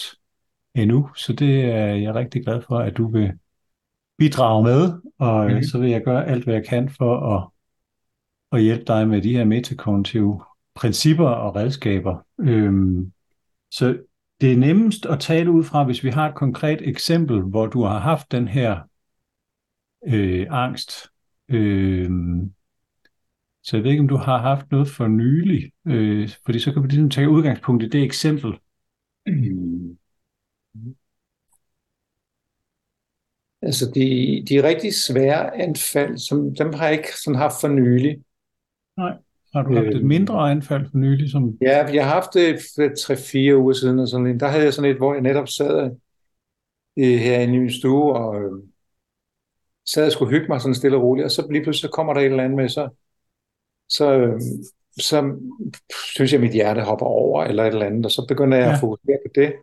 endnu. 0.76 1.10
Så 1.16 1.34
det 1.34 1.66
er 1.66 1.86
jeg 1.86 2.16
rigtig 2.16 2.44
glad 2.44 2.62
for, 2.62 2.78
at 2.78 2.98
du 2.98 3.12
vil 3.12 3.34
bidrage 4.18 4.64
med, 4.64 5.02
og 5.18 5.52
mm. 5.52 5.64
Så 5.64 5.80
vil 5.80 5.90
jeg 5.90 6.04
gøre 6.04 6.28
alt, 6.28 6.44
hvad 6.44 6.54
jeg 6.54 6.66
kan 6.66 6.90
for 6.90 7.36
at, 7.36 7.50
at 8.52 8.64
hjælpe 8.64 8.86
dig 8.86 9.08
med 9.08 9.22
de 9.22 9.38
her 9.38 9.46
metakognitive 9.46 10.44
principper 10.76 11.28
og 11.28 11.56
redskaber. 11.56 12.26
Øhm, 12.40 13.12
så 13.72 13.98
det 14.42 14.54
er 14.54 14.58
nemmest 14.58 15.06
at 15.06 15.20
tale 15.20 15.52
ud 15.52 15.64
fra, 15.64 15.84
hvis 15.84 16.04
vi 16.04 16.10
har 16.10 16.30
et 16.30 16.36
konkret 16.36 16.90
eksempel, 16.90 17.42
hvor 17.42 17.66
du 17.66 17.84
har 17.84 18.00
haft 18.00 18.32
den 18.32 18.48
her 18.48 18.82
øh, 20.08 20.48
angst. 20.50 20.92
Øh, 21.50 22.10
så 23.64 23.78
jeg 23.78 23.84
ved 23.84 23.92
ikke, 23.92 24.02
om 24.02 24.08
du 24.08 24.18
har 24.18 24.38
haft 24.38 24.72
noget 24.72 24.88
for 24.88 25.08
nylig, 25.08 25.72
øh, 25.88 26.30
fordi 26.46 26.60
så 26.60 26.74
kan 26.74 26.84
vi 26.84 26.88
ligesom 26.88 27.10
tage 27.10 27.30
udgangspunkt 27.30 27.84
i 27.84 27.90
det 27.90 28.04
eksempel. 28.04 28.60
Mm. 29.26 29.98
Altså 33.62 33.92
de, 33.96 34.02
de 34.50 34.68
rigtig 34.68 34.94
svære 34.94 35.56
anfald, 35.56 36.18
som, 36.18 36.56
dem 36.56 36.74
har 36.74 36.86
jeg 36.86 36.98
ikke 36.98 37.18
sådan 37.24 37.38
haft 37.38 37.56
for 37.62 37.68
nylig. 37.68 38.24
Har 39.56 39.64
du 39.64 39.76
haft 39.76 39.88
et 39.88 39.96
Øh. 39.96 40.04
mindre 40.04 40.52
anfald 40.52 40.86
for 40.92 40.98
nylig? 40.98 41.30
Som, 41.32 41.58
Ja, 41.62 41.86
jeg 41.86 42.06
har 42.06 42.14
haft 42.14 42.34
det 42.34 42.60
for 42.76 42.90
3-4 43.00 43.56
uger 43.58 43.74
siden, 43.74 44.00
og 44.00 44.08
sådan 44.08 44.40
der 44.40 44.48
havde 44.48 44.64
jeg 44.64 44.74
sådan 44.74 44.92
et, 44.92 44.98
hvor 44.98 45.14
jeg 45.14 45.22
netop 45.22 45.48
sad 45.48 45.92
øh, 46.98 47.18
herinde 47.20 47.56
i 47.56 47.60
min 47.60 47.72
stue, 47.72 48.14
og 48.16 48.42
øh, 48.42 48.52
sad 49.86 50.06
og 50.06 50.12
skulle 50.12 50.32
hygge 50.32 50.48
mig 50.48 50.62
sådan 50.62 50.76
stille 50.76 50.98
og 50.98 51.04
roligt, 51.04 51.26
og 51.26 51.32
så 51.32 51.48
lige 51.52 51.64
pludselig 51.64 51.90
så 51.90 51.96
kommer 51.96 52.14
der 52.14 52.22
et 52.22 52.26
eller 52.26 52.44
andet 52.44 52.58
med, 52.58 52.70
så, 52.70 52.90
så, 53.90 54.12
øh, 54.14 54.42
så 55.00 55.36
synes 56.16 56.32
jeg, 56.32 56.38
at 56.40 56.44
mit 56.44 56.54
hjerte 56.54 56.82
hopper 56.82 57.06
over, 57.06 57.44
eller 57.44 57.64
et 57.64 57.68
eller 57.74 57.86
andet, 57.86 58.06
og 58.06 58.12
så 58.12 58.26
begynder 58.28 58.58
jeg 58.58 58.66
Ja. 58.68 58.74
at 58.74 58.80
fokusere 58.80 59.18
på 59.26 59.32
det. 59.36 59.54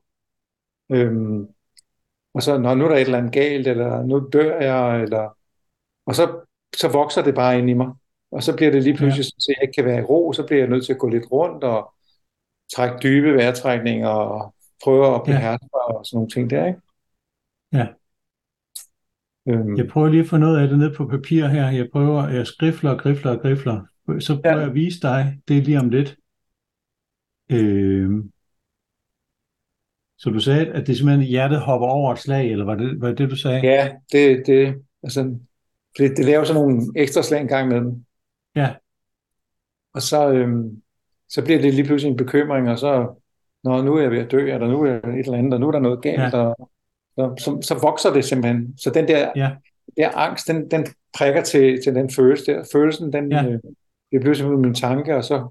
Øhm, 0.92 1.46
og 2.34 2.42
så, 2.42 2.58
når 2.58 2.74
nu 2.74 2.84
er 2.84 2.88
der 2.88 2.96
et 2.96 3.00
eller 3.00 3.18
andet 3.18 3.32
galt, 3.32 3.66
eller 3.66 4.02
nu 4.02 4.28
dør 4.32 4.60
jeg, 4.60 5.02
eller... 5.02 5.36
Og 6.06 6.14
så, 6.14 6.40
så 6.76 6.88
vokser 6.88 7.22
det 7.22 7.34
bare 7.34 7.58
ind 7.58 7.70
i 7.70 7.72
mig. 7.72 7.90
Og 8.32 8.42
så 8.42 8.56
bliver 8.56 8.70
det 8.72 8.82
lige 8.82 8.96
pludselig, 8.96 9.24
ja. 9.24 9.38
så 9.38 9.54
jeg 9.56 9.62
ikke 9.62 9.74
kan 9.74 9.84
være 9.84 9.98
i 9.98 10.04
ro, 10.04 10.32
så 10.32 10.46
bliver 10.46 10.60
jeg 10.60 10.68
nødt 10.68 10.84
til 10.84 10.92
at 10.92 10.98
gå 10.98 11.08
lidt 11.08 11.32
rundt 11.32 11.64
og 11.64 11.94
trække 12.74 12.96
dybe 13.02 13.34
vejrtrækninger 13.34 14.08
og 14.08 14.54
prøver 14.84 15.14
at 15.14 15.22
beherske 15.24 15.68
ja. 15.74 15.94
og 15.94 16.06
sådan 16.06 16.16
nogle 16.16 16.30
ting 16.30 16.50
der, 16.50 16.66
ikke? 16.66 16.80
Ja. 17.72 17.86
Øhm. 19.48 19.76
Jeg 19.76 19.88
prøver 19.88 20.08
lige 20.08 20.22
at 20.22 20.28
få 20.28 20.36
noget 20.36 20.62
af 20.62 20.68
det 20.68 20.78
ned 20.78 20.94
på 20.94 21.06
papir 21.06 21.46
her. 21.46 21.70
Jeg 21.70 21.88
prøver, 21.92 22.28
jeg 22.28 22.46
skrifler 22.46 22.90
og 22.90 22.98
grifler 22.98 23.30
og 23.30 23.40
grifler. 23.40 23.80
Så 24.18 24.40
prøver 24.42 24.56
ja. 24.56 24.60
jeg 24.60 24.68
at 24.68 24.74
vise 24.74 25.00
dig 25.00 25.38
det 25.48 25.64
lige 25.64 25.78
om 25.78 25.88
lidt. 25.88 26.16
Øhm. 27.50 28.32
Så 30.18 30.30
du 30.30 30.40
sagde, 30.40 30.66
at 30.66 30.86
det 30.86 30.96
simpelthen 30.96 31.26
hjertet 31.26 31.60
hopper 31.60 31.86
over 31.86 32.12
et 32.12 32.18
slag, 32.18 32.52
eller 32.52 32.64
var 32.64 32.74
det, 32.74 33.00
var 33.00 33.08
det, 33.08 33.18
det 33.18 33.30
du 33.30 33.36
sagde? 33.36 33.60
Ja, 33.60 33.92
det, 34.12 34.42
det, 34.46 34.74
altså, 35.02 35.38
det, 35.98 36.16
det 36.16 36.24
laver 36.24 36.44
sådan 36.44 36.62
nogle 36.62 36.82
ekstra 36.96 37.22
slag 37.22 37.40
en 37.40 37.48
gang 37.48 37.66
imellem. 37.66 38.04
Ja. 38.56 38.74
Og 39.94 40.02
så, 40.02 40.32
øhm, 40.32 40.82
så 41.28 41.44
bliver 41.44 41.60
det 41.60 41.74
lige 41.74 41.86
pludselig 41.86 42.10
en 42.10 42.16
bekymring, 42.16 42.70
og 42.70 42.78
så, 42.78 43.14
når 43.64 43.82
nu 43.82 43.96
er 43.96 44.02
jeg 44.02 44.10
ved 44.10 44.18
at 44.18 44.30
dø, 44.30 44.52
eller 44.54 44.68
nu 44.68 44.82
er 44.82 44.94
et 44.94 45.18
eller 45.18 45.38
andet, 45.38 45.54
og 45.54 45.60
nu 45.60 45.68
er 45.68 45.72
der 45.72 45.78
noget 45.78 46.02
galt, 46.02 46.34
ja. 46.34 46.38
og 46.38 46.70
så, 47.16 47.34
så, 47.38 47.58
så 47.62 47.78
vokser 47.82 48.12
det 48.12 48.24
simpelthen. 48.24 48.74
Så 48.78 48.90
den 48.90 49.08
der, 49.08 49.32
ja. 49.36 49.50
der 49.96 50.18
angst, 50.18 50.48
den, 50.48 50.70
den 50.70 50.86
prikker 51.18 51.42
til, 51.42 51.82
til 51.84 51.94
den 51.94 52.10
følelse 52.10 52.52
der. 52.52 52.64
Følelsen, 52.72 53.12
den 53.12 53.32
ja. 53.32 53.44
øh, 53.44 53.58
det 54.12 54.20
bliver 54.20 54.34
simpelthen 54.34 54.62
min 54.62 54.74
tanke, 54.74 55.16
og 55.16 55.24
så 55.24 55.48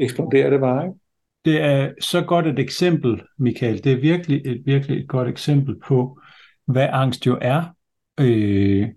eksploderer 0.00 0.50
det 0.50 0.60
bare, 0.60 0.84
ikke? 0.84 0.98
Det 1.44 1.60
er 1.62 1.92
så 2.00 2.22
godt 2.22 2.46
et 2.46 2.58
eksempel, 2.58 3.22
Michael. 3.38 3.84
Det 3.84 3.92
er 3.92 3.96
virkelig 3.96 4.42
et, 4.46 4.62
virkelig 4.64 5.00
et 5.00 5.08
godt 5.08 5.28
eksempel 5.28 5.76
på, 5.86 6.20
hvad 6.66 6.88
angst 6.92 7.26
jo 7.26 7.38
er. 7.40 7.74
Øh, 8.20 8.88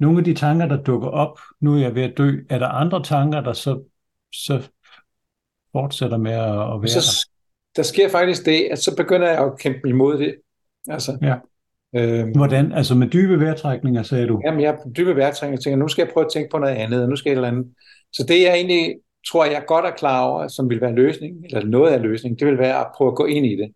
nogle 0.00 0.18
af 0.18 0.24
de 0.24 0.34
tanker, 0.34 0.66
der 0.66 0.82
dukker 0.82 1.08
op, 1.08 1.38
nu 1.60 1.74
er 1.74 1.78
jeg 1.78 1.94
ved 1.94 2.02
at 2.02 2.18
dø, 2.18 2.30
er 2.50 2.58
der 2.58 2.68
andre 2.68 3.02
tanker, 3.02 3.40
der 3.40 3.52
så, 3.52 3.82
så 4.32 4.68
fortsætter 5.72 6.16
med 6.16 6.32
at, 6.32 6.74
at 6.74 6.82
være 6.82 6.88
så, 6.88 7.26
der? 7.26 7.38
Der 7.76 7.82
sker 7.82 8.08
faktisk 8.08 8.46
det, 8.46 8.68
at 8.70 8.78
så 8.78 8.96
begynder 8.96 9.28
jeg 9.28 9.44
at 9.44 9.58
kæmpe 9.58 9.88
imod 9.88 10.18
det. 10.18 10.34
Altså, 10.88 11.18
ja. 11.22 11.36
Øhm, 11.94 12.30
Hvordan? 12.30 12.72
Altså 12.72 12.94
med 12.94 13.08
dybe 13.08 13.40
vejrtrækninger, 13.40 14.02
sagde 14.02 14.26
du? 14.26 14.40
Jamen, 14.44 14.60
jeg 14.60 14.78
dybe 14.96 15.16
vejrtrækninger, 15.16 15.60
tænker, 15.60 15.76
nu 15.76 15.88
skal 15.88 16.02
jeg 16.02 16.12
prøve 16.12 16.24
at 16.24 16.32
tænke 16.32 16.48
på 16.50 16.58
noget 16.58 16.74
andet, 16.74 17.08
nu 17.08 17.16
skal 17.16 17.30
jeg 17.30 17.34
et 17.34 17.36
eller 17.36 17.48
andet. 17.48 17.74
Så 18.12 18.24
det 18.28 18.42
jeg 18.42 18.54
egentlig 18.54 18.96
tror, 19.30 19.44
jeg 19.44 19.64
godt 19.66 19.84
er 19.84 19.90
klar 19.90 20.24
over, 20.24 20.48
som 20.48 20.70
vil 20.70 20.80
være 20.80 20.94
løsning, 20.94 21.44
eller 21.44 21.64
noget 21.64 21.92
af 21.92 22.02
løsningen, 22.02 22.38
det 22.38 22.46
vil 22.46 22.58
være 22.58 22.80
at 22.80 22.86
prøve 22.96 23.08
at 23.08 23.16
gå 23.16 23.24
ind 23.24 23.46
i 23.46 23.56
det. 23.56 23.72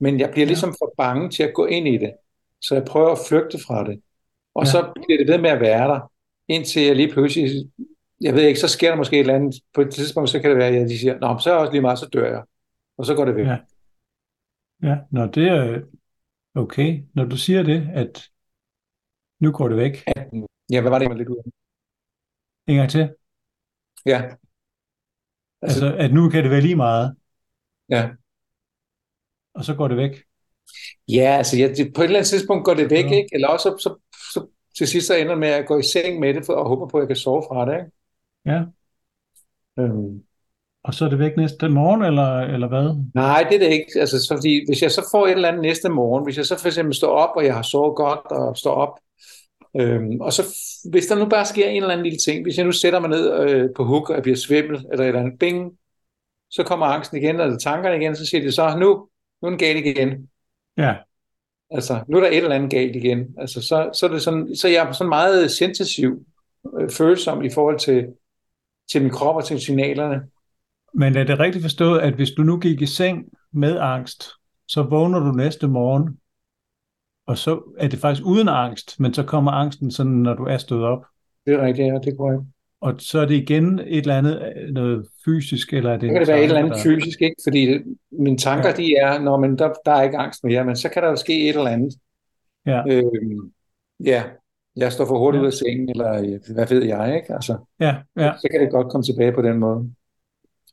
Men 0.00 0.20
jeg 0.20 0.30
bliver 0.30 0.46
ligesom 0.46 0.70
ja. 0.70 0.84
for 0.84 0.94
bange 0.96 1.30
til 1.30 1.42
at 1.42 1.54
gå 1.54 1.66
ind 1.66 1.88
i 1.88 1.98
det. 1.98 2.12
Så 2.60 2.74
jeg 2.74 2.84
prøver 2.84 3.12
at 3.12 3.18
flygte 3.28 3.58
fra 3.66 3.84
det. 3.84 4.00
Og 4.54 4.64
ja. 4.64 4.70
så 4.70 4.92
bliver 4.94 5.18
det 5.18 5.28
ved 5.32 5.38
med 5.38 5.50
at 5.50 5.60
være 5.60 5.88
der, 5.88 6.12
indtil 6.48 6.82
jeg 6.82 6.96
lige 6.96 7.12
pludselig, 7.12 7.70
jeg 8.20 8.34
ved 8.34 8.42
ikke, 8.42 8.60
så 8.60 8.68
sker 8.68 8.90
der 8.90 8.96
måske 8.96 9.16
et 9.16 9.20
eller 9.20 9.34
andet, 9.34 9.54
på 9.74 9.80
et 9.80 9.90
tidspunkt, 9.90 10.30
så 10.30 10.40
kan 10.40 10.50
det 10.50 10.58
være, 10.58 10.68
at 10.68 10.88
de 10.88 10.98
siger, 10.98 11.18
nå, 11.18 11.38
så 11.38 11.52
er 11.52 11.54
også 11.54 11.72
lige 11.72 11.82
meget, 11.82 11.98
så 11.98 12.08
dør 12.12 12.26
jeg. 12.26 12.44
Og 12.96 13.06
så 13.06 13.14
går 13.14 13.24
det 13.24 13.36
væk. 13.36 13.46
Ja, 13.46 13.58
ja 14.82 14.96
når 15.10 15.26
det 15.26 15.48
er 15.48 15.82
okay. 16.54 17.02
Når 17.14 17.24
du 17.24 17.36
siger 17.36 17.62
det, 17.62 17.90
at 17.94 18.30
nu 19.40 19.52
går 19.52 19.68
det 19.68 19.76
væk. 19.76 20.04
Ja, 20.70 20.80
hvad 20.80 20.90
var 20.90 20.98
det, 20.98 21.08
jeg 21.08 21.16
lidt 21.16 21.28
ud 21.28 21.36
af? 21.36 21.50
En 22.66 22.76
gang 22.76 22.90
til. 22.90 23.14
Ja. 24.06 24.22
Altså, 25.62 25.86
altså, 25.86 25.96
at 25.96 26.14
nu 26.14 26.28
kan 26.28 26.42
det 26.42 26.50
være 26.50 26.60
lige 26.60 26.76
meget. 26.76 27.16
Ja. 27.88 28.10
Og 29.54 29.64
så 29.64 29.74
går 29.74 29.88
det 29.88 29.96
væk. 29.96 30.29
Ja, 31.08 31.36
altså 31.38 31.56
det, 31.56 31.92
på 31.94 32.00
et 32.00 32.04
eller 32.04 32.18
andet 32.18 32.28
tidspunkt 32.28 32.64
går 32.64 32.74
det 32.74 32.90
væk, 32.90 33.04
ja. 33.04 33.16
ikke? 33.16 33.28
Eller 33.32 33.48
også 33.48 33.62
så, 33.62 33.82
så, 33.82 33.94
så 34.34 34.46
til 34.78 34.86
sidst 34.86 35.06
så 35.06 35.14
ender 35.14 35.34
med 35.34 35.48
at 35.48 35.66
gå 35.66 35.78
i 35.78 35.82
seng 35.82 36.20
med 36.20 36.34
det, 36.34 36.46
for, 36.46 36.52
og 36.52 36.68
håber 36.68 36.86
på, 36.86 36.96
at 36.96 37.00
jeg 37.00 37.08
kan 37.08 37.16
sove 37.16 37.42
fra 37.48 37.66
det, 37.66 37.74
ikke? 37.74 37.90
Ja. 38.46 38.62
Øhm. 39.78 40.22
Og 40.84 40.94
så 40.94 41.04
er 41.04 41.08
det 41.08 41.18
væk 41.18 41.36
næste 41.36 41.68
morgen, 41.68 42.02
eller, 42.02 42.40
eller 42.40 42.68
hvad? 42.68 43.04
Nej, 43.14 43.46
det 43.50 43.54
er 43.54 43.58
det 43.58 43.72
ikke. 43.72 43.86
Altså, 43.96 44.18
så 44.18 44.34
fordi, 44.36 44.64
hvis 44.68 44.82
jeg 44.82 44.90
så 44.90 45.08
får 45.12 45.26
et 45.26 45.32
eller 45.32 45.48
andet 45.48 45.62
næste 45.62 45.88
morgen, 45.88 46.24
hvis 46.24 46.36
jeg 46.36 46.46
så 46.46 46.58
for 46.58 46.66
eksempel 46.66 46.94
står 46.94 47.08
op, 47.08 47.36
og 47.36 47.44
jeg 47.44 47.54
har 47.54 47.62
sovet 47.62 47.96
godt, 47.96 48.20
og 48.30 48.56
står 48.56 48.74
op, 48.74 48.98
øhm, 49.76 50.20
og 50.20 50.32
så 50.32 50.42
hvis 50.90 51.06
der 51.06 51.18
nu 51.18 51.26
bare 51.28 51.46
sker 51.46 51.68
en 51.68 51.82
eller 51.82 51.92
anden 51.92 52.04
lille 52.04 52.18
ting, 52.18 52.42
hvis 52.42 52.56
jeg 52.56 52.64
nu 52.64 52.72
sætter 52.72 53.00
mig 53.00 53.10
ned 53.10 53.40
øh, 53.40 53.68
på 53.76 53.84
huk, 53.84 54.08
og 54.10 54.14
jeg 54.14 54.22
bliver 54.22 54.36
svimmel, 54.36 54.84
eller 54.92 55.04
et 55.04 55.08
eller 55.08 55.20
andet, 55.20 55.38
bing, 55.38 55.72
så 56.50 56.62
kommer 56.62 56.86
angsten 56.86 57.16
igen, 57.16 57.40
eller 57.40 57.58
tankerne 57.58 57.96
igen, 57.96 58.16
så 58.16 58.26
siger 58.26 58.42
det 58.42 58.54
så, 58.54 58.76
nu, 58.78 59.08
nu 59.42 59.46
er 59.46 59.50
den 59.50 59.58
galt 59.58 59.86
igen. 59.86 60.29
Ja. 60.80 60.94
Altså, 61.70 62.04
nu 62.08 62.16
er 62.16 62.20
der 62.20 62.28
et 62.28 62.36
eller 62.36 62.54
andet 62.54 62.70
galt 62.70 62.96
igen. 62.96 63.34
Altså, 63.38 63.62
så, 63.62 63.90
så, 63.94 64.06
er 64.06 64.10
det 64.10 64.22
sådan, 64.22 64.56
så 64.56 64.68
jeg 64.68 64.88
er 64.88 64.92
sådan 64.92 65.08
meget 65.08 65.50
sensitiv, 65.50 66.24
øh, 66.80 66.90
følsom 66.90 67.42
i 67.42 67.50
forhold 67.50 67.78
til, 67.78 68.06
til 68.92 69.02
min 69.02 69.10
krop 69.10 69.36
og 69.36 69.44
til 69.44 69.60
signalerne. 69.60 70.22
Men 70.94 71.16
er 71.16 71.24
det 71.24 71.38
rigtigt 71.38 71.64
forstået, 71.64 72.00
at 72.00 72.14
hvis 72.14 72.30
du 72.30 72.42
nu 72.42 72.58
gik 72.58 72.82
i 72.82 72.86
seng 72.86 73.24
med 73.52 73.78
angst, 73.78 74.28
så 74.68 74.82
vågner 74.82 75.18
du 75.18 75.32
næste 75.32 75.68
morgen, 75.68 76.18
og 77.26 77.38
så 77.38 77.74
er 77.78 77.88
det 77.88 77.98
faktisk 77.98 78.26
uden 78.26 78.48
angst, 78.48 79.00
men 79.00 79.14
så 79.14 79.22
kommer 79.22 79.50
angsten 79.50 79.90
sådan, 79.90 80.12
når 80.12 80.34
du 80.34 80.44
er 80.44 80.58
stået 80.58 80.84
op? 80.84 81.04
Det 81.46 81.54
er 81.54 81.66
rigtigt, 81.66 81.86
ja, 81.86 81.98
det 81.98 82.16
går 82.16 82.32
ikke. 82.32 82.44
Og 82.80 82.94
så 82.98 83.18
er 83.18 83.26
det 83.26 83.34
igen 83.34 83.78
et 83.78 83.98
eller 83.98 84.18
andet 84.18 84.54
noget 84.72 85.06
fysisk, 85.24 85.72
eller 85.72 85.92
er 85.92 85.96
det... 85.96 86.08
Så 86.08 86.12
kan 86.12 86.20
det 86.20 86.28
være 86.28 86.38
et 86.38 86.44
eller 86.44 86.58
andet 86.58 86.72
der... 86.72 86.82
fysisk, 86.82 87.22
ikke? 87.22 87.36
Fordi 87.44 87.78
mine 88.10 88.36
tanker, 88.36 88.68
ja. 88.68 88.74
de 88.76 88.94
er, 88.94 89.18
når 89.18 89.38
man, 89.38 89.58
der, 89.58 89.72
der 89.84 89.92
er 89.92 90.02
ikke 90.02 90.18
angst 90.18 90.44
mere, 90.44 90.64
men 90.64 90.76
så 90.76 90.88
kan 90.88 91.02
der 91.02 91.08
jo 91.08 91.16
ske 91.16 91.48
et 91.48 91.56
eller 91.56 91.70
andet. 91.70 91.94
Ja. 92.66 92.82
Øhm, 92.88 93.52
ja, 94.04 94.22
jeg 94.76 94.92
står 94.92 95.06
for 95.06 95.18
hurtigt 95.18 95.40
ja. 95.40 95.42
ud 95.42 95.46
af 95.46 95.52
sengen, 95.52 95.88
eller 95.88 96.38
hvad 96.54 96.66
ved 96.66 96.84
jeg, 96.84 97.16
ikke? 97.16 97.34
Altså, 97.34 97.58
ja, 97.80 97.96
ja. 98.16 98.32
Så 98.40 98.48
kan 98.50 98.60
det 98.60 98.70
godt 98.70 98.90
komme 98.90 99.04
tilbage 99.04 99.32
på 99.32 99.42
den 99.42 99.58
måde. 99.58 99.94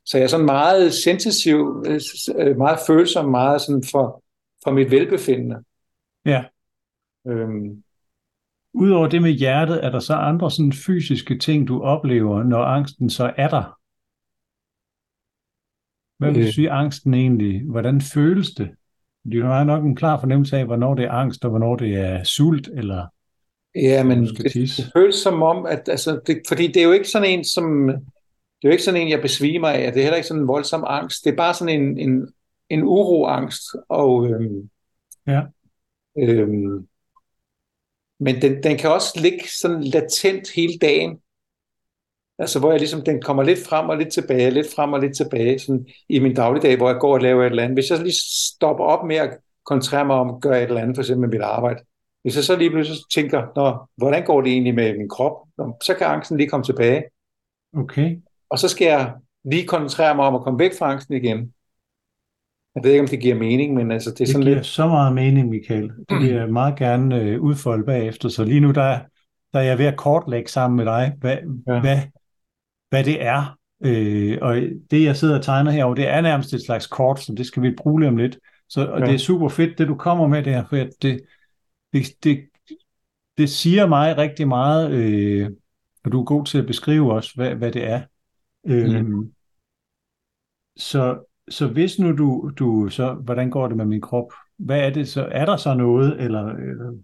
Så 0.04 0.18
jeg 0.18 0.24
er 0.24 0.28
sådan 0.28 0.46
meget 0.46 0.94
sensitiv, 0.94 1.84
øh, 2.36 2.56
meget 2.56 2.78
følsom, 2.86 3.30
meget 3.30 3.60
sådan 3.60 3.82
for, 3.90 4.22
for 4.64 4.70
mit 4.70 4.90
velbefindende. 4.90 5.56
Ja. 6.26 6.44
Øhm, 7.26 7.82
Udover 8.74 9.08
det 9.08 9.22
med 9.22 9.30
hjertet, 9.30 9.84
er 9.84 9.90
der 9.90 9.98
så 9.98 10.14
andre 10.14 10.50
sådan 10.50 10.72
fysiske 10.72 11.38
ting, 11.38 11.68
du 11.68 11.82
oplever, 11.82 12.42
når 12.42 12.64
angsten 12.64 13.10
så 13.10 13.32
er 13.36 13.48
der? 13.48 13.78
Hvad 16.18 16.32
vil 16.32 16.42
du 16.42 16.46
øh. 16.46 16.52
sige 16.52 16.70
angsten 16.70 17.14
egentlig? 17.14 17.62
Hvordan 17.70 18.00
føles 18.00 18.50
det? 18.50 18.70
Du 19.32 19.42
har 19.42 19.64
nok 19.64 19.84
en 19.84 19.96
klar 19.96 20.20
fornemmelse 20.20 20.56
af, 20.56 20.66
hvornår 20.66 20.94
det 20.94 21.04
er 21.04 21.10
angst, 21.10 21.44
og 21.44 21.50
hvornår 21.50 21.76
det 21.76 21.94
er 21.94 22.24
sult, 22.24 22.68
eller 22.74 23.06
Ja, 23.74 24.04
men 24.04 24.26
det, 24.26 24.54
det 24.54 24.90
føles 24.96 25.14
som 25.14 25.42
om, 25.42 25.66
at 25.66 25.88
altså, 25.88 26.20
det, 26.26 26.42
fordi 26.48 26.66
det 26.66 26.76
er 26.76 26.84
jo 26.84 26.92
ikke 26.92 27.08
sådan 27.08 27.30
en, 27.30 27.44
som 27.44 27.86
det 27.86 28.64
er 28.64 28.68
jo 28.68 28.70
ikke 28.70 28.82
sådan 28.82 29.00
en, 29.00 29.08
jeg 29.08 29.20
besvimer 29.20 29.68
af, 29.68 29.92
det 29.92 30.00
er 30.00 30.02
heller 30.02 30.16
ikke 30.16 30.28
sådan 30.28 30.42
en 30.42 30.48
voldsom 30.48 30.84
angst, 30.86 31.24
det 31.24 31.32
er 31.32 31.36
bare 31.36 31.54
sådan 31.54 31.80
en, 31.80 31.98
en, 31.98 32.28
en 32.70 32.82
uroangst, 32.82 33.62
og 33.88 34.26
øhm, 34.30 34.70
ja. 35.26 35.42
øhm, 36.18 36.86
men 38.20 38.42
den, 38.42 38.62
den 38.62 38.76
kan 38.78 38.90
også 38.90 39.20
ligge 39.20 39.44
sådan 39.60 39.82
latent 39.82 40.50
hele 40.56 40.78
dagen. 40.78 41.18
Altså 42.38 42.58
hvor 42.58 42.70
jeg 42.70 42.80
ligesom, 42.80 43.04
den 43.04 43.22
kommer 43.22 43.42
lidt 43.42 43.66
frem 43.66 43.88
og 43.88 43.96
lidt 43.96 44.12
tilbage, 44.12 44.50
lidt 44.50 44.74
frem 44.74 44.92
og 44.92 45.00
lidt 45.00 45.16
tilbage 45.16 45.58
sådan 45.58 45.86
i 46.08 46.18
min 46.18 46.34
dagligdag, 46.34 46.76
hvor 46.76 46.88
jeg 46.90 47.00
går 47.00 47.14
og 47.14 47.20
laver 47.20 47.42
et 47.42 47.50
eller 47.50 47.62
andet. 47.62 47.76
Hvis 47.76 47.90
jeg 47.90 47.98
lige 47.98 48.16
stopper 48.54 48.84
op 48.84 49.06
med 49.06 49.16
at 49.16 49.38
koncentrere 49.64 50.04
mig 50.04 50.16
om 50.16 50.30
at 50.34 50.40
gøre 50.40 50.62
et 50.62 50.68
eller 50.68 50.80
andet, 50.80 50.96
for 50.96 51.02
eksempel 51.02 51.28
med 51.28 51.38
mit 51.38 51.44
arbejde, 51.44 51.80
hvis 52.22 52.36
jeg 52.36 52.44
så 52.44 52.56
lige 52.56 52.70
pludselig 52.70 52.98
tænker, 53.14 53.46
Nå, 53.56 53.86
hvordan 53.96 54.24
går 54.24 54.40
det 54.40 54.52
egentlig 54.52 54.74
med 54.74 54.98
min 54.98 55.08
krop, 55.08 55.32
Nå, 55.58 55.76
så 55.82 55.94
kan 55.94 56.06
angsten 56.06 56.36
lige 56.36 56.48
komme 56.48 56.64
tilbage. 56.64 57.04
Okay. 57.76 58.16
Og 58.50 58.58
så 58.58 58.68
skal 58.68 58.86
jeg 58.86 59.14
lige 59.44 59.66
koncentrere 59.66 60.14
mig 60.14 60.24
om 60.24 60.34
at 60.34 60.42
komme 60.42 60.58
væk 60.58 60.72
fra 60.78 60.92
angsten 60.92 61.14
igen. 61.14 61.52
Jeg 62.74 62.84
ved 62.84 62.90
ikke, 62.90 63.02
om 63.02 63.08
det 63.08 63.20
giver 63.20 63.34
mening, 63.34 63.74
men 63.74 63.90
altså, 63.90 64.10
det 64.10 64.20
er 64.20 64.24
det 64.24 64.28
sådan 64.28 64.44
giver 64.44 64.54
lidt... 64.54 64.66
så 64.66 64.86
meget 64.86 65.14
mening, 65.14 65.48
Michael. 65.48 65.90
Det 66.08 66.18
vil 66.18 66.28
jeg 66.28 66.48
meget 66.48 66.78
gerne 66.78 67.20
øh, 67.20 67.40
udfolde 67.40 67.84
bagefter. 67.84 68.28
Så 68.28 68.44
lige 68.44 68.60
nu, 68.60 68.70
der, 68.70 68.98
der 69.52 69.58
er 69.58 69.64
jeg 69.64 69.78
ved 69.78 69.86
at 69.86 69.96
kortlægge 69.96 70.50
sammen 70.50 70.76
med 70.76 70.84
dig, 70.84 71.12
hvad, 71.18 71.36
ja. 71.68 71.80
hvad, 71.80 71.98
hvad 72.90 73.04
det 73.04 73.22
er. 73.22 73.58
Øh, 73.84 74.38
og 74.42 74.56
det, 74.90 75.04
jeg 75.04 75.16
sidder 75.16 75.38
og 75.38 75.44
tegner 75.44 75.70
herovre, 75.70 75.96
det 75.96 76.08
er 76.08 76.20
nærmest 76.20 76.54
et 76.54 76.64
slags 76.64 76.86
kort, 76.86 77.20
så 77.20 77.34
det 77.34 77.46
skal 77.46 77.62
vi 77.62 77.74
bruge 77.76 78.00
lige 78.00 78.08
om 78.08 78.16
lidt. 78.16 78.38
Så, 78.68 78.86
og 78.86 79.00
ja. 79.00 79.06
det 79.06 79.14
er 79.14 79.18
super 79.18 79.48
fedt, 79.48 79.78
det 79.78 79.88
du 79.88 79.94
kommer 79.94 80.26
med 80.26 80.42
der, 80.42 80.64
for 80.68 80.76
det, 80.76 81.20
det, 81.92 82.06
det, 82.24 82.40
det 83.38 83.50
siger 83.50 83.86
mig 83.86 84.18
rigtig 84.18 84.48
meget, 84.48 84.90
øh, 84.92 85.50
og 86.04 86.12
du 86.12 86.20
er 86.20 86.24
god 86.24 86.44
til 86.44 86.58
at 86.58 86.66
beskrive 86.66 87.12
også, 87.12 87.32
hvad, 87.34 87.54
hvad 87.54 87.72
det 87.72 87.88
er. 87.88 88.02
Øh, 88.66 89.06
mm. 89.06 89.32
Så 90.76 91.27
så 91.50 91.66
hvis 91.66 91.98
nu 91.98 92.16
du, 92.16 92.50
du 92.58 92.88
så, 92.88 93.12
hvordan 93.14 93.50
går 93.50 93.68
det 93.68 93.76
med 93.76 93.84
min 93.84 94.00
krop? 94.00 94.32
Hvad 94.56 94.80
er 94.80 94.90
det 94.90 95.08
så? 95.08 95.28
Er 95.32 95.44
der 95.44 95.56
så 95.56 95.74
noget, 95.74 96.20
eller, 96.20 96.46
eller 96.46 96.98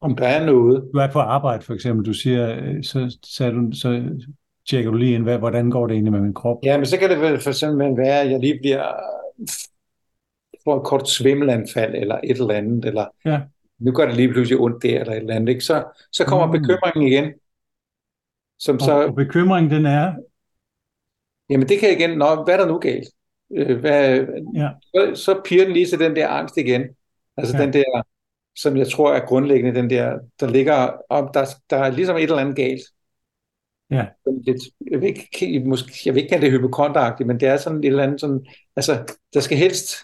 om 0.00 0.16
der 0.16 0.26
er 0.26 0.46
noget. 0.46 0.90
Du 0.94 0.98
er 0.98 1.12
på 1.12 1.18
arbejde 1.18 1.62
for 1.62 1.74
eksempel, 1.74 2.06
du 2.06 2.12
siger, 2.12 2.72
så, 2.82 3.18
så, 3.22 3.50
du, 3.50 3.70
så 3.72 4.18
tjekker 4.68 4.90
du 4.90 4.96
lige 4.96 5.14
ind, 5.14 5.22
hvad, 5.22 5.38
hvordan 5.38 5.70
går 5.70 5.86
det 5.86 5.94
egentlig 5.94 6.12
med 6.12 6.20
min 6.20 6.34
krop? 6.34 6.58
Ja, 6.62 6.76
men 6.76 6.86
så 6.86 6.98
kan 6.98 7.10
det 7.10 7.20
vel 7.20 7.40
for 7.40 7.50
eksempel 7.50 7.96
være, 7.96 8.20
at 8.20 8.30
jeg 8.30 8.40
lige 8.40 8.58
bliver 8.62 8.92
får 10.64 10.76
et 10.76 10.86
kort 10.86 11.08
svimmelanfald, 11.08 11.94
eller 11.94 12.20
et 12.24 12.38
eller 12.40 12.54
andet, 12.54 12.84
eller 12.84 13.06
ja. 13.24 13.40
nu 13.78 13.92
gør 13.92 14.06
det 14.06 14.16
lige 14.16 14.32
pludselig 14.32 14.58
ondt 14.58 14.82
der, 14.82 15.00
eller 15.00 15.12
et 15.12 15.18
eller 15.18 15.34
andet, 15.34 15.48
ikke? 15.48 15.64
Så, 15.64 15.84
så 16.12 16.24
kommer 16.24 16.46
mm. 16.46 16.52
bekymringen 16.52 17.12
igen. 17.12 17.32
Som 18.58 18.74
og, 18.74 18.80
så, 18.80 19.06
og 19.06 19.14
bekymringen, 19.14 19.70
den 19.70 19.86
er, 19.86 20.14
Jamen 21.50 21.68
det 21.68 21.80
kan 21.80 21.92
igen, 21.98 22.18
nå, 22.18 22.44
hvad 22.44 22.54
er 22.54 22.58
der 22.58 22.66
nu 22.66 22.78
galt? 22.78 23.08
øh, 23.56 23.78
hvad, 23.80 24.26
Ja. 24.54 24.68
så, 24.82 25.12
så 25.14 25.40
piger 25.44 25.64
den 25.64 25.72
lige 25.72 25.86
til 25.86 25.98
den 25.98 26.16
der 26.16 26.28
angst 26.28 26.56
igen. 26.56 26.82
Altså 27.36 27.56
Ja. 27.56 27.62
den 27.62 27.72
der, 27.72 28.02
som 28.56 28.76
jeg 28.76 28.88
tror 28.88 29.12
er 29.14 29.26
grundlæggende, 29.26 29.80
den 29.80 29.90
der, 29.90 30.18
der 30.40 30.48
ligger, 30.50 30.92
om 31.10 31.30
der, 31.34 31.46
der 31.70 31.76
er 31.76 31.90
ligesom 31.90 32.16
et 32.16 32.22
eller 32.22 32.36
andet 32.38 32.56
galt. 32.56 32.80
Ja. 33.90 34.06
Lidt, 34.46 34.62
jeg, 34.90 35.00
vil 35.00 35.08
ikke, 35.40 35.60
måske, 35.68 35.92
jeg 36.06 36.14
vil 36.14 36.22
ikke 36.22 36.30
kalde 36.30 36.44
det 36.46 36.52
hypokonteragtigt, 36.52 37.26
men 37.26 37.40
det 37.40 37.48
er 37.48 37.56
sådan 37.56 37.78
et 37.78 37.84
eller 37.84 38.02
andet 38.02 38.20
sådan, 38.20 38.46
altså 38.76 39.14
der 39.34 39.40
skal 39.40 39.58
helst, 39.58 39.94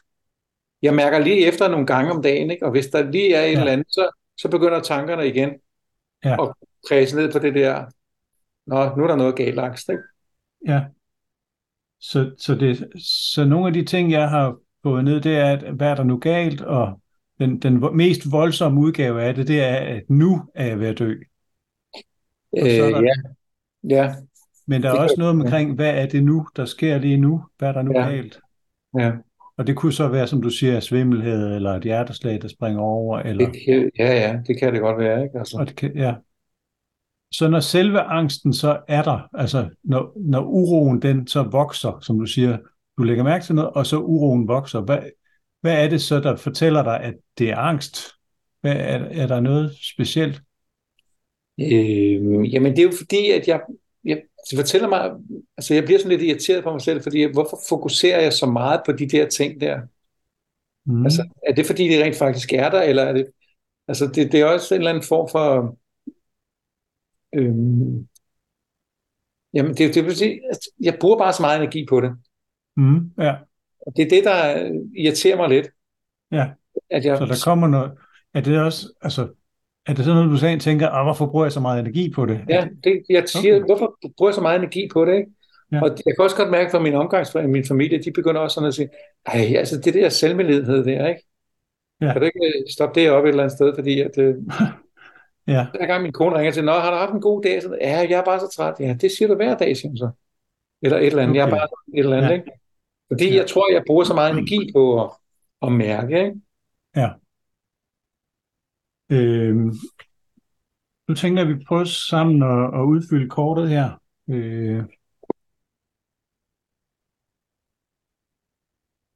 jeg 0.82 0.94
mærker 0.94 1.18
lige 1.18 1.46
efter 1.46 1.68
nogle 1.68 1.86
gange 1.86 2.10
om 2.12 2.22
dagen, 2.22 2.50
ikke? 2.50 2.64
og 2.66 2.70
hvis 2.70 2.86
der 2.86 3.10
lige 3.10 3.34
er 3.34 3.42
et 3.44 3.52
Ja. 3.52 3.58
eller 3.58 3.72
andet, 3.72 3.86
så, 3.90 4.10
så 4.36 4.48
begynder 4.48 4.80
tankerne 4.80 5.28
igen 5.28 5.50
Ja. 6.24 6.42
at 6.42 6.52
kredse 6.88 7.16
ned 7.16 7.32
på 7.32 7.38
det 7.38 7.54
der, 7.54 7.84
nå, 8.66 8.96
nu 8.96 9.02
er 9.02 9.08
der 9.08 9.16
noget 9.16 9.36
galt 9.36 9.58
angst, 9.58 9.88
ikke? 9.88 10.02
Ja. 10.68 10.80
Så, 12.10 12.30
så, 12.38 12.54
det, 12.54 12.88
så 13.32 13.44
nogle 13.44 13.66
af 13.66 13.72
de 13.72 13.84
ting, 13.84 14.10
jeg 14.10 14.28
har 14.30 14.56
fået 14.82 15.04
ned, 15.04 15.20
det 15.20 15.36
er, 15.36 15.52
at 15.52 15.74
hvad 15.74 15.88
er 15.88 15.94
der 15.94 16.04
nu 16.04 16.18
galt, 16.18 16.60
og 16.60 17.00
den, 17.38 17.58
den 17.58 17.96
mest 17.96 18.32
voldsomme 18.32 18.80
udgave 18.80 19.22
af 19.22 19.34
det, 19.34 19.48
det 19.48 19.60
er, 19.60 19.76
at 19.76 20.02
nu 20.08 20.42
er 20.54 20.66
jeg 20.66 20.80
ved 20.80 20.86
at 20.86 20.98
dø. 20.98 21.14
Øh, 22.58 22.64
der- 22.64 23.02
ja, 23.02 23.14
ja, 23.96 24.14
Men 24.66 24.82
der 24.82 24.88
er 24.88 24.92
Det 24.92 25.02
også 25.02 25.14
noget 25.18 25.30
omkring, 25.30 25.74
hvad 25.74 26.02
er 26.02 26.06
det 26.06 26.24
nu, 26.24 26.46
der 26.56 26.64
sker 26.64 26.98
lige 26.98 27.16
nu? 27.16 27.44
Hvad 27.58 27.68
er 27.68 27.72
der 27.72 27.82
nu 27.82 27.92
Ja. 27.94 28.06
galt? 28.06 28.40
ja. 28.98 29.12
Og 29.56 29.66
det 29.66 29.76
kunne 29.76 29.92
så 29.92 30.08
være, 30.08 30.26
som 30.26 30.42
du 30.42 30.50
siger, 30.50 30.80
svimmelhed, 30.80 31.56
eller 31.56 31.70
et 31.70 31.82
hjerteslag, 31.82 32.42
der 32.42 32.48
springer 32.48 32.80
over, 32.80 33.18
eller... 33.18 33.46
Det 33.50 33.60
kan, 33.66 33.90
ja, 33.98 34.12
ja, 34.12 34.38
det 34.46 34.60
kan 34.60 34.72
det 34.72 34.80
godt 34.80 34.98
være, 34.98 35.22
ikke? 35.22 35.38
Altså, 35.38 35.56
Og 35.58 35.66
det 35.68 35.76
kan, 35.76 35.96
ja. 35.96 36.14
Så 37.36 37.48
når 37.48 37.60
selve 37.60 38.00
angsten 38.00 38.52
så 38.52 38.80
er 38.88 39.02
der, 39.02 39.28
altså 39.34 39.68
når, 39.82 40.12
når 40.16 40.40
uroen 40.40 41.02
den 41.02 41.26
så 41.26 41.42
vokser, 41.42 41.98
som 42.02 42.18
du 42.18 42.26
siger, 42.26 42.58
du 42.98 43.02
lægger 43.02 43.24
mærke 43.24 43.44
til 43.44 43.54
noget, 43.54 43.70
og 43.70 43.86
så 43.86 43.98
uroen 43.98 44.48
vokser, 44.48 44.80
hvad, 44.80 44.98
hvad 45.60 45.84
er 45.84 45.88
det 45.88 46.02
så, 46.02 46.20
der 46.20 46.36
fortæller 46.36 46.82
dig, 46.82 47.00
at 47.00 47.14
det 47.38 47.50
er 47.50 47.56
angst? 47.56 48.12
Hvad, 48.60 48.72
er, 48.72 48.98
er 49.22 49.26
der 49.26 49.40
noget 49.40 49.76
specielt? 49.94 50.42
øh, 51.60 52.52
jamen 52.54 52.72
det 52.72 52.78
er 52.78 52.82
jo 52.82 52.92
fordi, 52.98 53.30
at 53.30 53.48
jeg, 53.48 53.60
jeg 54.04 54.22
det 54.50 54.58
fortæller 54.58 54.88
mig, 54.88 55.10
altså 55.56 55.74
jeg 55.74 55.84
bliver 55.84 55.98
sådan 55.98 56.10
lidt 56.10 56.22
irriteret 56.22 56.64
på 56.64 56.72
mig 56.72 56.80
selv, 56.80 57.02
fordi 57.02 57.24
hvorfor 57.32 57.58
fokuserer 57.68 58.20
jeg 58.20 58.32
så 58.32 58.46
meget 58.46 58.80
på 58.86 58.92
de 58.92 59.08
der 59.08 59.28
ting 59.28 59.60
der? 59.60 59.80
Mm. 60.86 61.04
Altså, 61.04 61.28
er 61.48 61.52
det 61.52 61.66
fordi, 61.66 61.88
det 61.88 62.02
rent 62.02 62.16
faktisk 62.16 62.52
er 62.52 62.70
der, 62.70 62.82
eller 62.82 63.02
er 63.02 63.12
det, 63.12 63.26
altså 63.88 64.06
det, 64.06 64.32
det 64.32 64.40
er 64.40 64.44
også 64.44 64.74
en 64.74 64.80
eller 64.80 64.90
anden 64.90 65.04
form 65.08 65.28
for, 65.32 65.76
øhm, 67.34 68.08
jamen 69.54 69.74
det, 69.74 69.94
det 69.94 70.04
vil 70.04 70.16
sige, 70.16 70.40
at 70.50 70.58
jeg 70.80 70.96
bruger 71.00 71.18
bare 71.18 71.32
så 71.32 71.42
meget 71.42 71.62
energi 71.62 71.86
på 71.88 72.00
det. 72.00 72.12
mm. 72.76 73.10
Ja, 73.18 73.34
Og 73.86 73.92
det 73.96 74.04
er 74.04 74.08
det, 74.08 74.24
der 74.24 74.70
irriterer 74.96 75.36
mig 75.36 75.48
lidt. 75.48 75.68
Ja. 76.32 76.46
At 76.90 77.04
jeg, 77.04 77.18
så 77.18 77.24
der 77.26 77.42
kommer 77.44 77.68
noget... 77.68 77.92
Er 78.34 78.40
det 78.40 78.60
også, 78.60 78.92
altså, 79.00 79.28
er 79.86 79.94
det 79.94 80.04
sådan 80.04 80.16
noget, 80.16 80.30
du 80.30 80.36
sagde, 80.36 80.58
tænker, 80.58 80.88
ah, 80.88 81.04
hvorfor 81.04 81.26
bruger 81.26 81.44
jeg 81.44 81.52
så 81.52 81.60
meget 81.60 81.80
energi 81.80 82.10
på 82.10 82.26
det? 82.26 82.40
Ja, 82.48 82.68
det, 82.84 83.02
jeg 83.08 83.28
siger, 83.28 83.54
Okay. 83.56 83.64
hvorfor 83.66 83.98
bruger 84.16 84.30
jeg 84.30 84.34
så 84.34 84.40
meget 84.40 84.58
energi 84.58 84.88
på 84.92 85.04
det, 85.04 85.14
ikke? 85.16 85.30
Ja. 85.72 85.82
Og 85.82 85.88
jeg 86.06 86.14
kan 86.16 86.24
også 86.24 86.36
godt 86.36 86.50
mærke 86.50 86.70
fra 86.70 86.78
min 86.78 86.94
omgangsfamilie, 86.94 87.52
min 87.52 87.64
familie, 87.68 88.02
de 88.02 88.12
begynder 88.12 88.40
også 88.40 88.54
sådan 88.54 88.68
at 88.68 88.74
sige, 88.74 88.88
ej, 89.26 89.54
altså 89.56 89.80
det 89.80 89.94
der 89.94 90.08
selvmedledenhed 90.08 90.84
der, 90.84 91.08
ikke? 91.08 91.22
Ja. 92.00 92.12
Kan 92.12 92.20
du 92.20 92.24
ikke 92.26 92.40
øh, 92.46 92.64
stoppe 92.74 93.00
det 93.00 93.10
op 93.10 93.24
et 93.24 93.28
eller 93.28 93.42
andet 93.42 93.56
sted, 93.56 93.74
fordi 93.74 94.00
at, 94.00 94.18
øh, 94.18 94.34
Ja, 95.46 95.66
hver 95.70 95.86
gang 95.86 96.02
min 96.02 96.12
kone 96.12 96.36
ringer 96.38 96.52
til, 96.52 96.64
Nå, 96.64 96.72
har 96.72 96.90
du 96.90 96.96
haft 96.96 97.12
en 97.12 97.20
god 97.20 97.42
dag? 97.42 97.62
Så, 97.62 97.78
ja, 97.80 98.06
jeg 98.10 98.20
er 98.20 98.24
bare 98.24 98.40
så 98.40 98.48
træt. 98.56 98.74
Ja, 98.80 98.96
det 99.00 99.10
siger 99.12 99.28
du 99.28 99.34
hver 99.34 99.56
dag, 99.56 99.76
siger 99.76 99.88
hun 99.88 99.96
så. 99.96 100.10
Eller 100.82 100.98
et 100.98 101.06
eller 101.06 101.22
andet. 101.22 101.30
Okay. 101.30 101.38
Jeg 101.40 101.46
er 101.46 101.50
bare 101.50 101.68
et 101.94 101.98
eller 102.04 102.16
andet, 102.16 102.28
Ja. 102.28 102.34
ja. 102.34 102.40
ikke? 102.40 102.52
Fordi 103.12 103.28
Ja. 103.30 103.34
jeg 103.36 103.46
tror, 103.48 103.72
jeg 103.72 103.82
bruger 103.86 104.04
så 104.04 104.14
meget 104.14 104.32
energi 104.32 104.72
på 104.74 105.04
at, 105.04 105.10
at 105.62 105.72
mærke, 105.72 106.18
ikke? 106.24 106.40
Øhm, 109.10 109.70
nu 111.08 111.14
tænker 111.14 111.42
jeg, 111.42 111.50
at 111.50 111.58
vi 111.58 111.64
prøver 111.64 111.84
sammen 111.84 112.42
at, 112.42 112.80
at 112.80 112.84
udfylde 112.84 113.30
kortet 113.30 113.68
her. 113.68 114.00
Øh, 114.28 114.84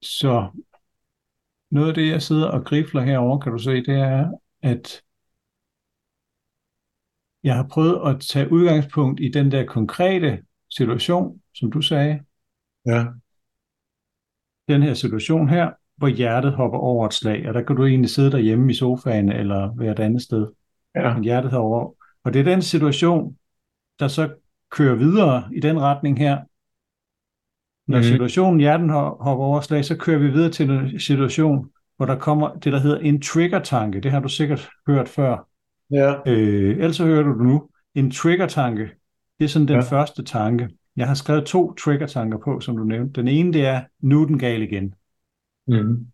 så 0.03 0.51
noget 1.71 1.89
af 1.89 1.95
det, 1.95 2.09
jeg 2.11 2.23
sidder 2.23 2.49
og 2.51 2.65
grifler 2.65 3.03
herover, 3.03 3.39
kan 3.41 3.53
du 3.53 3.59
se, 3.59 3.71
det 3.71 3.89
er, 4.01 4.31
at 4.63 5.03
jeg 7.49 7.57
har 7.57 7.67
prøvet 7.71 8.15
at 8.15 8.21
tage 8.21 8.53
udgangspunkt 8.53 9.21
i 9.21 9.29
den 9.29 9.51
der 9.51 9.65
konkrete 9.67 10.39
situation, 10.71 11.41
som 11.55 11.71
du 11.71 11.81
sagde, 11.81 12.21
Ja. 12.87 13.05
den 14.69 14.83
her 14.83 14.95
situation 14.95 15.49
her, 15.49 15.71
hvor 15.97 16.09
hjertet 16.09 16.53
hopper 16.53 16.79
over 16.79 17.07
et 17.07 17.15
slag, 17.15 17.49
og 17.49 17.55
der 17.55 17.63
kan 17.63 17.77
du 17.77 17.85
egentlig 17.87 18.11
sidde 18.11 18.31
derhjemme 18.33 18.71
i 18.71 18.75
sofaen 18.75 19.33
eller 19.33 19.75
være 19.77 19.93
et 19.93 19.99
andet 19.99 20.23
sted. 20.23 20.47
Ja. 20.95 21.15
men 21.15 21.25
hjertet 21.25 21.51
herover. 21.51 21.95
Og 22.25 22.33
det 22.33 22.41
er 22.41 22.45
den 22.45 22.63
situation, 22.63 23.37
der 24.01 24.09
så 24.09 24.35
kører 24.71 24.95
videre 24.95 25.49
i 25.57 25.61
den 25.61 25.81
retning 25.81 26.19
her. 26.19 26.37
Når 27.91 27.99
Mhm. 27.99 28.05
situationen 28.05 28.61
hjerten 28.61 28.91
ho- 28.91 29.23
hopper 29.23 29.45
over 29.45 29.61
slag, 29.61 29.85
så 29.85 29.97
kører 29.97 30.19
vi 30.19 30.29
videre 30.31 30.51
til 30.51 30.71
en 30.71 31.01
situation, 31.01 31.71
hvor 31.97 32.07
der 32.07 32.19
kommer 32.19 32.55
det, 32.55 32.73
der 32.73 32.79
hedder 32.79 32.99
en 32.99 33.23
trigger-tanke. 33.23 34.01
Det 34.01 34.11
har 34.11 34.21
du 34.21 34.29
sikkert 34.29 34.69
hørt 34.87 35.09
før. 35.09 35.48
Ja. 35.91 36.15
Øh, 36.27 36.71
ellers 36.71 36.97
så 36.97 37.05
hører 37.05 37.23
du 37.23 37.33
det 37.33 37.43
nu. 37.43 37.69
En 37.95 38.11
trigger-tanke, 38.11 38.91
det 39.39 39.45
er 39.45 39.49
sådan 39.49 39.69
den 39.69 39.77
Ja. 39.77 39.83
første 39.83 40.25
tanke. 40.25 40.69
Jeg 40.97 41.07
har 41.07 41.15
skrevet 41.15 41.47
to 41.47 41.75
trigger-tanker 41.75 42.39
på, 42.45 42.61
som 42.61 42.77
du 42.77 42.85
nævnte. 42.85 43.21
Den 43.21 43.29
ene, 43.29 43.53
det 43.53 43.67
er, 43.67 43.83
nu 44.01 44.23
er 44.23 44.27
den 44.27 44.39
gal 44.39 44.63
igen. 44.63 44.95
Mm. 45.67 46.07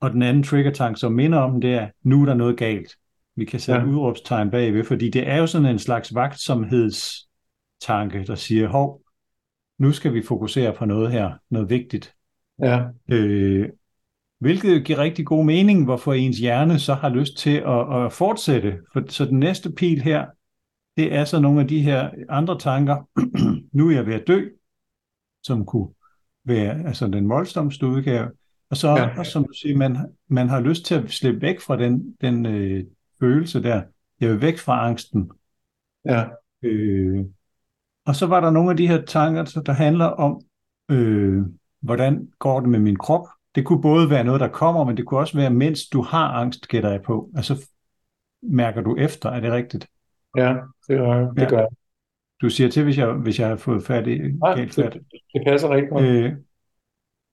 Og 0.00 0.10
den 0.10 0.22
anden 0.22 0.42
trigger-tank, 0.42 0.98
som 0.98 1.12
minder 1.12 1.38
om, 1.38 1.60
det 1.60 1.74
er, 1.74 1.88
nu 2.02 2.22
er 2.22 2.26
der 2.26 2.34
noget 2.34 2.56
galt. 2.56 2.96
Vi 3.36 3.44
kan 3.44 3.60
sætte 3.60 3.80
ja. 3.80 3.86
udråbstegn 3.86 4.50
bagved, 4.50 4.84
fordi 4.84 5.10
det 5.10 5.28
er 5.28 5.36
jo 5.36 5.46
sådan 5.46 5.68
en 5.68 5.78
slags 5.78 6.14
vagtsomhedstanke, 6.14 8.24
der 8.26 8.34
siger, 8.34 8.68
hov, 8.68 9.02
nu 9.78 9.92
skal 9.92 10.14
vi 10.14 10.22
fokusere 10.22 10.72
på 10.72 10.84
noget 10.84 11.12
her, 11.12 11.32
noget 11.50 11.70
vigtigt. 11.70 12.14
Ja. 12.62 12.84
Øh, 13.08 13.68
hvilket 14.38 14.84
giver 14.84 14.98
rigtig 14.98 15.26
god 15.26 15.44
mening, 15.44 15.84
hvorfor 15.84 16.12
ens 16.12 16.38
hjerne 16.38 16.78
så 16.78 16.94
har 16.94 17.08
lyst 17.08 17.36
til 17.38 17.56
at, 17.56 18.04
at 18.04 18.12
fortsætte. 18.12 18.78
For, 18.92 19.02
så 19.08 19.24
den 19.24 19.40
næste 19.40 19.72
pil 19.72 20.02
her, 20.02 20.26
det 20.96 21.14
er 21.14 21.24
så 21.24 21.40
nogle 21.40 21.60
af 21.60 21.68
de 21.68 21.82
her 21.82 22.10
andre 22.28 22.58
tanker. 22.58 23.08
nu 23.76 23.88
er 23.88 23.94
jeg 23.94 24.06
ved 24.06 24.14
at 24.14 24.26
dø, 24.26 24.48
som 25.42 25.66
kunne 25.66 25.88
være 26.44 26.86
altså 26.86 27.06
den 27.06 27.28
voldsomste 27.28 27.86
udgave. 27.86 28.30
Og 28.70 28.76
så, 28.76 28.88
Ja. 28.88 29.02
ja. 29.02 29.18
og 29.18 29.26
som 29.26 29.44
du 29.44 29.52
siger, 29.52 29.76
man, 29.76 29.96
man 30.28 30.48
har 30.48 30.60
lyst 30.60 30.84
til 30.84 30.94
at 30.94 31.10
slippe 31.10 31.40
væk 31.42 31.60
fra 31.60 31.76
den, 31.76 32.16
den 32.20 32.46
øh, 32.46 32.84
følelse 33.20 33.62
der. 33.62 33.82
Jeg 34.20 34.30
vil 34.30 34.40
væk 34.40 34.58
fra 34.58 34.88
angsten. 34.88 35.30
Ja. 36.04 36.24
Øh, 36.62 37.24
og 38.06 38.16
så 38.16 38.26
var 38.26 38.40
der 38.40 38.50
nogle 38.50 38.70
af 38.70 38.76
de 38.76 38.88
her 38.88 39.04
tanker, 39.04 39.62
der 39.66 39.72
handler 39.72 40.04
om, 40.04 40.40
øh, 40.88 41.42
hvordan 41.80 42.28
går 42.38 42.60
det 42.60 42.68
med 42.68 42.78
min 42.78 42.96
krop. 42.96 43.26
Det 43.56 43.64
kunne 43.64 43.82
både 43.82 44.10
være 44.10 44.24
noget, 44.24 44.40
der 44.40 44.48
kommer, 44.48 44.84
men 44.84 44.96
det 44.96 45.06
kunne 45.06 45.20
også 45.20 45.36
være, 45.38 45.50
mens 45.50 45.88
du 45.88 46.02
har 46.02 46.28
angst, 46.28 46.68
gætter 46.68 46.90
jeg 46.90 47.02
på. 47.02 47.30
Altså 47.36 47.68
mærker 48.42 48.80
du 48.80 48.96
efter, 48.96 49.30
er 49.30 49.40
det 49.40 49.52
rigtigt? 49.52 49.86
Ja. 50.36 50.54
Det 50.88 50.98
gør 50.98 51.14
jeg. 51.14 51.28
Det 51.36 51.48
gør 51.48 51.58
jeg. 51.58 51.68
Du 52.42 52.50
siger 52.50 52.70
til, 52.70 52.84
hvis 52.84 52.98
jeg, 52.98 53.12
hvis 53.12 53.40
jeg 53.40 53.48
har 53.48 53.56
fået 53.56 53.82
fat 53.82 54.06
i 54.06 54.18
Nej, 54.18 54.54
galt 54.54 54.74
fat. 54.74 54.92
det, 54.92 55.02
det 55.34 55.42
passer 55.46 55.68
rigtig 55.68 55.90
godt. 55.90 56.04
Øh, 56.04 56.32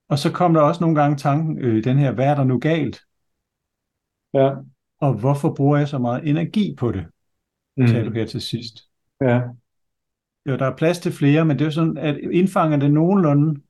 og 0.10 0.20
så 0.20 0.32
kom 0.32 0.54
der 0.54 0.62
også 0.62 0.82
nogle 0.84 1.02
gange 1.02 1.18
tanken, 1.18 1.58
øh, 1.58 1.84
den 1.84 1.98
her, 1.98 2.12
hvad 2.12 2.26
er 2.26 2.36
der 2.36 2.44
nu 2.44 2.60
galt? 2.60 3.02
Ja. 4.34 4.52
Og 5.00 5.14
hvorfor 5.14 5.54
bruger 5.54 5.78
jeg 5.78 5.88
så 5.88 5.98
meget 5.98 6.30
energi 6.30 6.76
på 6.78 6.92
det, 6.92 7.06
Mm. 7.78 7.88
sagde 7.88 8.06
du 8.06 8.12
her 8.12 8.26
til 8.26 8.42
sidst. 8.42 8.80
Ja. 9.22 9.42
Jo, 10.50 10.58
der 10.58 10.66
er 10.66 10.76
plads 10.76 11.00
til 11.00 11.12
flere, 11.12 11.46
men 11.46 11.60
det 11.60 11.68
er 11.68 11.72
sådan, 11.72 11.98
at 11.98 12.18
indfanger 12.32 12.78
det 12.78 12.92
nogenlunde 12.92 13.62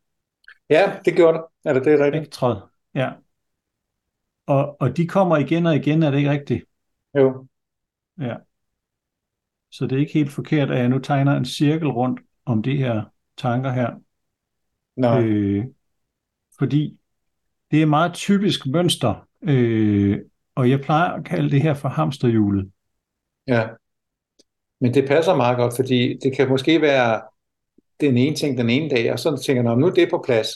ja, 0.69 0.99
det 1.05 1.15
gjorde 1.15 1.37
det. 1.37 1.45
Er 1.65 1.73
det, 1.73 1.85
det 1.85 1.93
er 1.93 2.05
rigtigt? 2.05 2.25
spektret. 2.25 2.61
Ja. 2.95 3.11
Og, 4.45 4.81
og 4.81 4.97
de 4.97 5.07
kommer 5.07 5.37
igen 5.37 5.65
og 5.65 5.75
igen, 5.75 6.03
er 6.03 6.11
det 6.11 6.17
ikke 6.17 6.31
rigtigt? 6.31 6.65
Jo. 7.17 7.47
Ja. 8.19 8.35
Så 9.71 9.87
det 9.87 9.95
er 9.95 9.99
ikke 9.99 10.13
helt 10.13 10.31
forkert, 10.31 10.71
at 10.71 10.77
jeg 10.77 10.89
nu 10.89 10.99
tegner 10.99 11.37
en 11.37 11.45
cirkel 11.45 11.87
rundt 11.87 12.19
om 12.45 12.63
de 12.63 12.77
her 12.77 13.03
tanker 13.37 13.71
her. 13.71 13.91
Nej. 14.95 15.23
Øh, 15.23 15.65
fordi 16.59 16.99
det 17.71 17.79
er 17.79 17.83
et 17.83 17.89
meget 17.89 18.13
typisk 18.13 18.65
mønster, 18.65 19.27
øh, 19.41 20.19
og 20.55 20.69
jeg 20.69 20.81
plejer 20.81 21.11
at 21.11 21.25
kalde 21.25 21.49
det 21.49 21.61
her 21.61 21.73
for 21.73 21.89
hamsterhjulet. 21.89 22.71
Ja. 23.47 23.67
Men 24.79 24.93
det 24.93 25.07
passer 25.07 25.35
meget 25.35 25.57
godt, 25.57 25.75
fordi 25.75 26.17
det 26.23 26.35
kan 26.35 26.49
måske 26.49 26.81
være 26.81 27.21
den 28.07 28.17
ene 28.17 28.35
ting 28.35 28.57
den 28.57 28.69
ene 28.69 28.89
dag, 28.89 29.11
og 29.13 29.19
så 29.19 29.43
tænker 29.45 29.63
jeg, 29.63 29.69
"Nå, 29.73 29.79
nu 29.79 29.87
er 29.87 29.91
det 29.91 30.09
på 30.09 30.23
plads. 30.25 30.47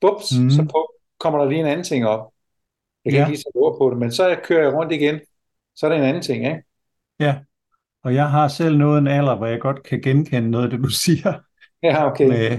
Bups, 0.00 0.38
Mhm. 0.38 0.50
så 0.50 0.62
på, 0.62 0.92
kommer 1.20 1.38
der 1.38 1.48
lige 1.48 1.60
en 1.60 1.66
anden 1.66 1.84
ting 1.84 2.06
op. 2.06 2.32
Jeg 3.04 3.12
kan 3.12 3.18
Ja. 3.18 3.24
ikke 3.24 3.30
lige 3.32 3.38
sætte 3.42 3.56
ord 3.56 3.78
på 3.80 3.90
det, 3.90 3.98
men 3.98 4.12
så 4.12 4.36
kører 4.44 4.62
jeg 4.62 4.72
rundt 4.74 4.92
igen. 4.92 5.20
Så 5.76 5.86
er 5.86 5.90
der 5.90 5.96
en 5.96 6.04
anden 6.04 6.22
ting, 6.22 6.44
ikke? 6.46 6.62
Ja, 7.20 7.34
og 8.04 8.14
jeg 8.14 8.30
har 8.30 8.48
selv 8.48 8.76
nået 8.78 8.98
en 8.98 9.06
alder, 9.06 9.36
hvor 9.36 9.46
jeg 9.46 9.60
godt 9.60 9.82
kan 9.82 10.00
genkende 10.00 10.50
noget 10.50 10.64
af 10.64 10.70
det, 10.70 10.80
du 10.84 10.88
siger, 11.04 11.32
Ja, 11.82 12.06
okay. 12.10 12.28
med, 12.28 12.58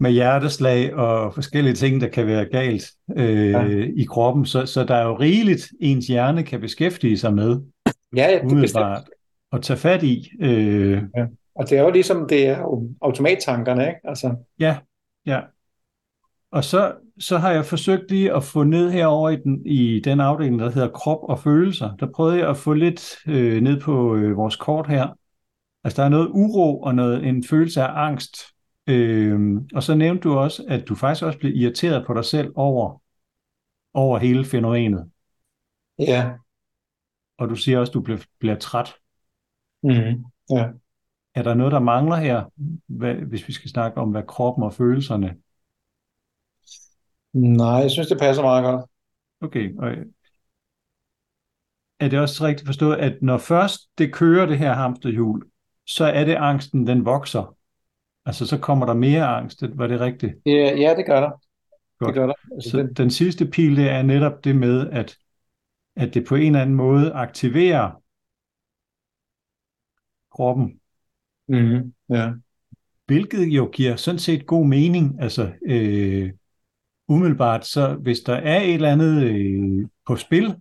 med 0.00 0.10
hjerteslag 0.10 0.94
og 0.94 1.34
forskellige 1.34 1.74
ting, 1.74 2.00
der 2.00 2.08
kan 2.08 2.26
være 2.26 2.44
galt 2.44 2.84
øh, 3.16 3.50
ja. 3.50 3.64
i 3.96 4.04
kroppen. 4.10 4.46
Så, 4.46 4.66
så 4.66 4.84
der 4.84 4.94
er 4.94 5.06
jo 5.06 5.14
rigeligt, 5.18 5.68
ens 5.80 6.06
hjerne 6.06 6.42
kan 6.42 6.60
beskæftige 6.60 7.18
sig 7.18 7.34
med. 7.34 7.60
Ja, 8.16 8.30
ja 8.30 8.38
det 8.38 8.74
er 8.74 9.00
at 9.52 9.62
tage 9.62 9.76
fat 9.76 10.02
i. 10.02 10.30
Øh, 10.40 11.02
ja. 11.16 11.26
Og 11.56 11.70
det 11.70 11.78
er 11.78 11.82
jo 11.82 11.90
ligesom, 11.90 12.28
det 12.28 12.48
er 12.48 12.58
jo 12.58 12.88
automattankerne, 13.02 13.86
ikke? 13.88 14.00
Altså. 14.04 14.36
Ja, 14.60 14.78
ja. 15.26 15.40
Og 16.50 16.64
så, 16.64 16.94
så 17.18 17.38
har 17.38 17.50
jeg 17.50 17.64
forsøgt 17.64 18.10
lige 18.10 18.34
at 18.34 18.44
få 18.44 18.64
ned 18.64 18.90
herover 18.90 19.30
i 19.30 19.36
den, 19.36 19.66
i 19.66 20.00
den 20.00 20.20
afdeling, 20.20 20.58
der 20.58 20.70
hedder 20.70 20.88
krop 20.88 21.18
og 21.22 21.38
følelser. 21.38 21.96
Der 21.96 22.06
prøvede 22.14 22.38
jeg 22.38 22.50
at 22.50 22.56
få 22.56 22.72
lidt 22.72 23.16
øh, 23.26 23.62
ned 23.62 23.80
på 23.80 24.16
øh, 24.16 24.36
vores 24.36 24.56
kort 24.56 24.88
her. 24.88 25.18
Altså 25.84 26.02
der 26.02 26.04
er 26.04 26.08
noget 26.10 26.28
uro 26.32 26.80
og 26.80 26.94
noget, 26.94 27.26
en 27.26 27.44
følelse 27.44 27.82
af 27.82 28.06
angst. 28.06 28.36
Øh, 28.86 29.40
og 29.74 29.82
så 29.82 29.94
nævnte 29.94 30.28
du 30.28 30.38
også, 30.38 30.64
at 30.68 30.88
du 30.88 30.94
faktisk 30.94 31.24
også 31.24 31.38
blev 31.38 31.56
irriteret 31.56 32.06
på 32.06 32.14
dig 32.14 32.24
selv 32.24 32.52
over, 32.54 33.02
over 33.94 34.18
hele 34.18 34.44
fænomenet. 34.44 35.10
Ja. 35.98 36.32
Og 37.38 37.48
du 37.48 37.56
siger 37.56 37.78
også, 37.78 37.90
at 37.90 37.94
du 37.94 38.00
bliver, 38.00 38.18
bliver 38.38 38.56
træt. 38.56 38.94
Mm, 39.82 40.24
ja. 40.50 40.68
Er 41.36 41.42
der 41.42 41.54
noget, 41.54 41.72
der 41.72 41.78
mangler 41.78 42.16
her, 42.16 42.44
hvad, 42.86 43.14
hvis 43.14 43.48
vi 43.48 43.52
skal 43.52 43.70
snakke 43.70 44.00
om, 44.00 44.10
hvad 44.10 44.22
kroppen 44.28 44.64
og 44.64 44.74
følelserne? 44.74 45.36
Nej, 47.32 47.68
jeg 47.68 47.90
synes, 47.90 48.08
det 48.08 48.18
passer 48.18 48.42
meget 48.42 48.64
godt. 48.64 48.90
Okay, 49.40 49.76
og 49.78 49.92
er 52.00 52.08
det 52.08 52.20
også 52.20 52.44
rigtigt 52.44 52.68
forstået, 52.68 52.96
at 52.96 53.18
når 53.22 53.38
først 53.38 53.80
det 53.98 54.14
kører 54.14 54.46
det 54.46 54.58
her 54.58 54.72
hamsterhjul, 54.72 55.42
så 55.86 56.04
er 56.04 56.24
det 56.24 56.34
angsten, 56.34 56.86
den 56.86 57.04
vokser? 57.04 57.56
Altså, 58.26 58.46
så 58.46 58.58
kommer 58.58 58.86
der 58.86 58.94
mere 58.94 59.26
angst, 59.26 59.62
var 59.74 59.86
det 59.86 60.00
rigtigt? 60.00 60.32
Ja, 60.46 60.76
ja 60.76 60.94
det 60.96 61.06
gør 61.06 61.20
der. 61.20 61.30
Godt. 61.30 62.08
Det 62.08 62.14
gør 62.14 62.26
der. 62.26 62.34
Altså, 62.54 62.70
så 62.70 62.78
den... 62.78 62.94
den 62.94 63.10
sidste 63.10 63.46
pil, 63.46 63.76
det 63.76 63.90
er 63.90 64.02
netop 64.02 64.44
det 64.44 64.56
med, 64.56 64.90
at, 64.90 65.16
at 65.96 66.14
det 66.14 66.26
på 66.26 66.34
en 66.34 66.46
eller 66.46 66.62
anden 66.62 66.76
måde 66.76 67.12
aktiverer 67.12 68.02
kroppen. 70.30 70.80
Mm, 71.48 71.92
ja. 72.10 72.32
Hvilket 73.06 73.46
jo 73.48 73.70
giver 73.72 73.96
sådan 73.96 74.18
set 74.18 74.46
god 74.46 74.66
mening. 74.66 75.22
Altså, 75.22 75.52
øh, 75.66 76.32
umiddelbart, 77.08 77.66
så 77.66 77.94
hvis 77.94 78.20
der 78.20 78.34
er 78.34 78.60
et 78.60 78.74
eller 78.74 78.92
andet 78.92 79.22
øh, 79.22 79.88
på 80.06 80.16
spil, 80.16 80.54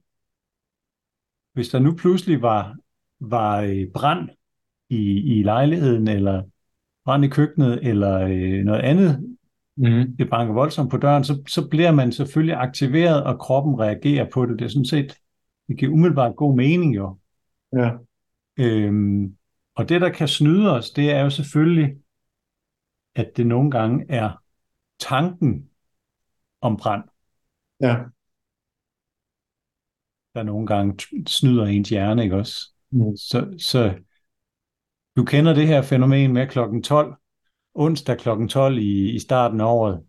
hvis 1.54 1.70
der 1.70 1.80
nu 1.80 1.96
pludselig 1.96 2.42
var, 2.42 2.76
var 3.20 3.62
øh, 3.62 3.88
brand 3.94 4.30
i, 4.90 5.38
i 5.40 5.44
lejligheden, 5.44 6.08
eller 6.08 6.44
brand 7.06 7.26
i 7.26 7.28
køkkenet, 7.28 7.80
eller 7.88 8.20
øh, 8.20 8.64
noget 8.64 8.80
andet, 8.80 9.38
mm. 9.76 10.16
det 10.18 10.30
banker 10.30 10.54
voldsomt 10.54 10.92
på 10.92 10.98
døren, 10.98 11.24
så, 11.24 11.44
så 11.48 11.68
bliver 11.68 11.92
man 11.92 12.12
selvfølgelig 12.12 12.56
aktiveret, 12.56 13.24
og 13.24 13.40
kroppen 13.40 13.80
reagerer 13.80 14.30
på 14.34 14.46
det. 14.46 14.60
Det 14.60 14.66
er 14.66 14.70
sådan 14.70 14.86
set, 14.86 15.18
det 15.68 15.78
giver 15.78 15.92
umiddelbart 15.92 16.36
god 16.36 16.56
mening 16.56 16.96
jo. 16.96 17.18
Ja. 17.74 17.92
Øhm, 18.60 19.36
og 19.76 19.90
det, 19.90 20.02
der 20.02 20.10
kan 20.10 20.28
snyde 20.28 20.72
os, 20.72 20.92
det 20.92 21.12
er 21.12 21.22
jo 21.22 21.30
selvfølgelig, 21.30 21.98
at 23.16 23.32
det 23.38 23.48
nogle 23.48 23.72
gange 23.72 24.06
er 24.10 24.44
tanken 25.00 25.70
om 26.62 26.78
brand. 26.78 27.04
Ja. 27.82 27.96
Der 30.36 30.44
nogle 30.44 30.68
gange 30.68 31.00
snyder 31.28 31.66
ens 31.66 31.90
hjerne, 31.90 32.24
ikke 32.24 32.36
også? 32.36 32.72
Mm. 32.92 33.18
Så, 33.18 33.56
så 33.60 34.00
du 35.16 35.24
kender 35.26 35.54
det 35.54 35.68
her 35.68 35.82
fænomen 35.82 36.34
med 36.34 36.48
klokken 36.48 36.84
12, 36.84 37.16
onsdag 37.74 38.18
klokken 38.18 38.50
12 38.50 38.78
i, 38.78 39.16
i 39.16 39.20
starten 39.20 39.62
af 39.62 39.66
året, 39.66 40.04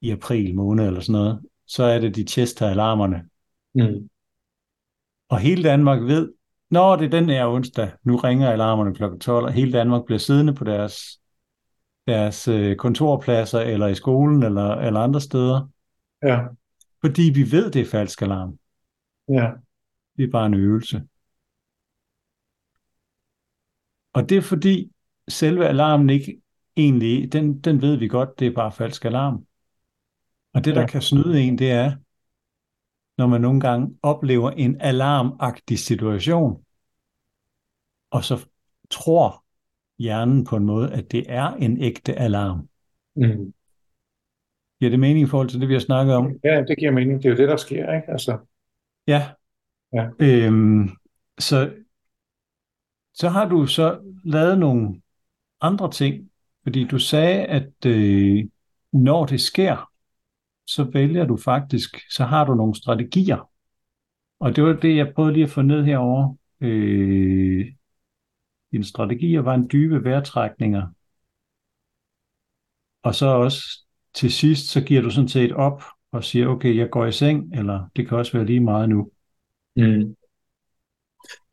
i 0.00 0.10
april 0.10 0.54
måned 0.54 0.86
eller 0.86 1.00
sådan 1.00 1.12
noget, 1.12 1.42
så 1.66 1.84
er 1.84 1.98
det 1.98 2.16
de 2.16 2.24
tester 2.24 2.68
alarmerne. 2.68 3.28
Mm. 3.74 4.08
Og 5.28 5.38
hele 5.38 5.62
Danmark 5.62 6.02
ved, 6.02 6.32
når 6.70 6.96
det 6.96 7.04
er 7.04 7.10
den 7.10 7.28
her 7.28 7.46
onsdag, 7.46 7.90
nu 8.02 8.16
ringer 8.16 8.50
alarmerne 8.50 8.94
kl. 8.94 9.04
12, 9.20 9.44
og 9.44 9.52
hele 9.52 9.72
Danmark 9.72 10.04
bliver 10.04 10.18
siddende 10.18 10.54
på 10.54 10.64
deres, 10.64 11.20
deres 12.06 12.48
øh, 12.48 12.76
kontorpladser, 12.76 13.60
eller 13.60 13.86
i 13.86 13.94
skolen, 13.94 14.42
eller, 14.42 14.74
eller 14.74 15.00
andre 15.00 15.20
steder. 15.20 15.68
Ja. 16.22 16.40
Fordi 17.00 17.22
vi 17.34 17.52
ved, 17.52 17.70
det 17.70 17.82
er 17.82 17.90
falsk 17.90 18.22
alarm. 18.22 18.58
Ja. 19.28 19.50
Det 20.16 20.24
er 20.24 20.30
bare 20.30 20.46
en 20.46 20.54
øvelse. 20.54 21.02
Og 24.12 24.28
det 24.28 24.36
er 24.36 24.42
fordi, 24.42 24.90
selve 25.28 25.66
alarmen 25.66 26.10
ikke 26.10 26.40
egentlig, 26.76 27.32
den, 27.32 27.60
den 27.60 27.82
ved 27.82 27.96
vi 27.96 28.08
godt, 28.08 28.38
det 28.38 28.46
er 28.46 28.54
bare 28.54 28.72
falsk 28.72 29.04
alarm. 29.04 29.46
Og 30.54 30.64
det, 30.64 30.74
der 30.74 30.80
ja. 30.80 30.86
kan 30.86 31.02
snyde 31.02 31.40
en, 31.40 31.58
det 31.58 31.70
er, 31.70 31.96
når 33.18 33.26
man 33.26 33.40
nogle 33.40 33.60
gange 33.60 33.98
oplever 34.02 34.50
en 34.50 34.80
alarmagtig 34.80 35.78
situation, 35.78 36.64
og 38.10 38.24
så 38.24 38.46
tror 38.90 39.44
hjernen 39.98 40.44
på 40.44 40.56
en 40.56 40.64
måde, 40.64 40.92
at 40.92 41.12
det 41.12 41.24
er 41.28 41.54
en 41.54 41.82
ægte 41.82 42.14
alarm. 42.14 42.68
Mm. 43.16 43.54
Giver 44.80 44.90
det 44.90 45.00
mening 45.00 45.26
i 45.26 45.28
forhold 45.28 45.48
til 45.48 45.60
det, 45.60 45.68
vi 45.68 45.72
har 45.72 45.80
snakket 45.80 46.14
om? 46.14 46.32
Ja, 46.44 46.64
det 46.68 46.78
giver 46.78 46.92
mening. 46.92 47.22
Det 47.22 47.28
er 47.28 47.30
jo 47.30 47.36
det, 47.36 47.48
der 47.48 47.56
sker, 47.56 47.94
ikke? 47.94 48.10
Altså. 48.10 48.38
Ja. 49.06 49.28
ja. 49.92 50.08
Øhm, 50.18 50.88
så, 51.38 51.74
så 53.14 53.28
har 53.28 53.48
du 53.48 53.66
så 53.66 53.98
lavet 54.24 54.58
nogle 54.58 55.00
andre 55.60 55.90
ting, 55.90 56.30
fordi 56.62 56.84
du 56.84 56.98
sagde, 56.98 57.44
at 57.44 57.86
øh, 57.86 58.44
når 58.92 59.26
det 59.26 59.40
sker, 59.40 59.90
så 60.68 60.84
vælger 60.84 61.24
du 61.24 61.36
faktisk, 61.36 61.96
så 62.10 62.24
har 62.24 62.44
du 62.44 62.54
nogle 62.54 62.74
strategier. 62.74 63.50
Og 64.40 64.56
det 64.56 64.64
var 64.64 64.72
det, 64.72 64.96
jeg 64.96 65.12
prøvede 65.14 65.32
lige 65.32 65.44
at 65.44 65.50
få 65.50 65.62
ned 65.62 65.84
herover. 65.84 66.34
Øh, 66.60 67.66
dine 68.72 68.84
strategier 68.84 69.40
var 69.40 69.54
en 69.54 69.68
dybe 69.72 70.04
vejrtrækninger. 70.04 70.86
Og 73.02 73.14
så 73.14 73.26
også 73.26 73.60
til 74.14 74.32
sidst, 74.32 74.66
så 74.70 74.80
giver 74.80 75.02
du 75.02 75.10
sådan 75.10 75.28
set 75.28 75.52
op 75.52 75.82
og 76.12 76.24
siger, 76.24 76.46
okay, 76.46 76.76
jeg 76.76 76.90
går 76.90 77.06
i 77.06 77.12
seng, 77.12 77.54
eller 77.58 77.88
det 77.96 78.08
kan 78.08 78.18
også 78.18 78.32
være 78.32 78.46
lige 78.46 78.60
meget 78.60 78.88
nu. 78.88 79.10
Mm. 79.76 80.16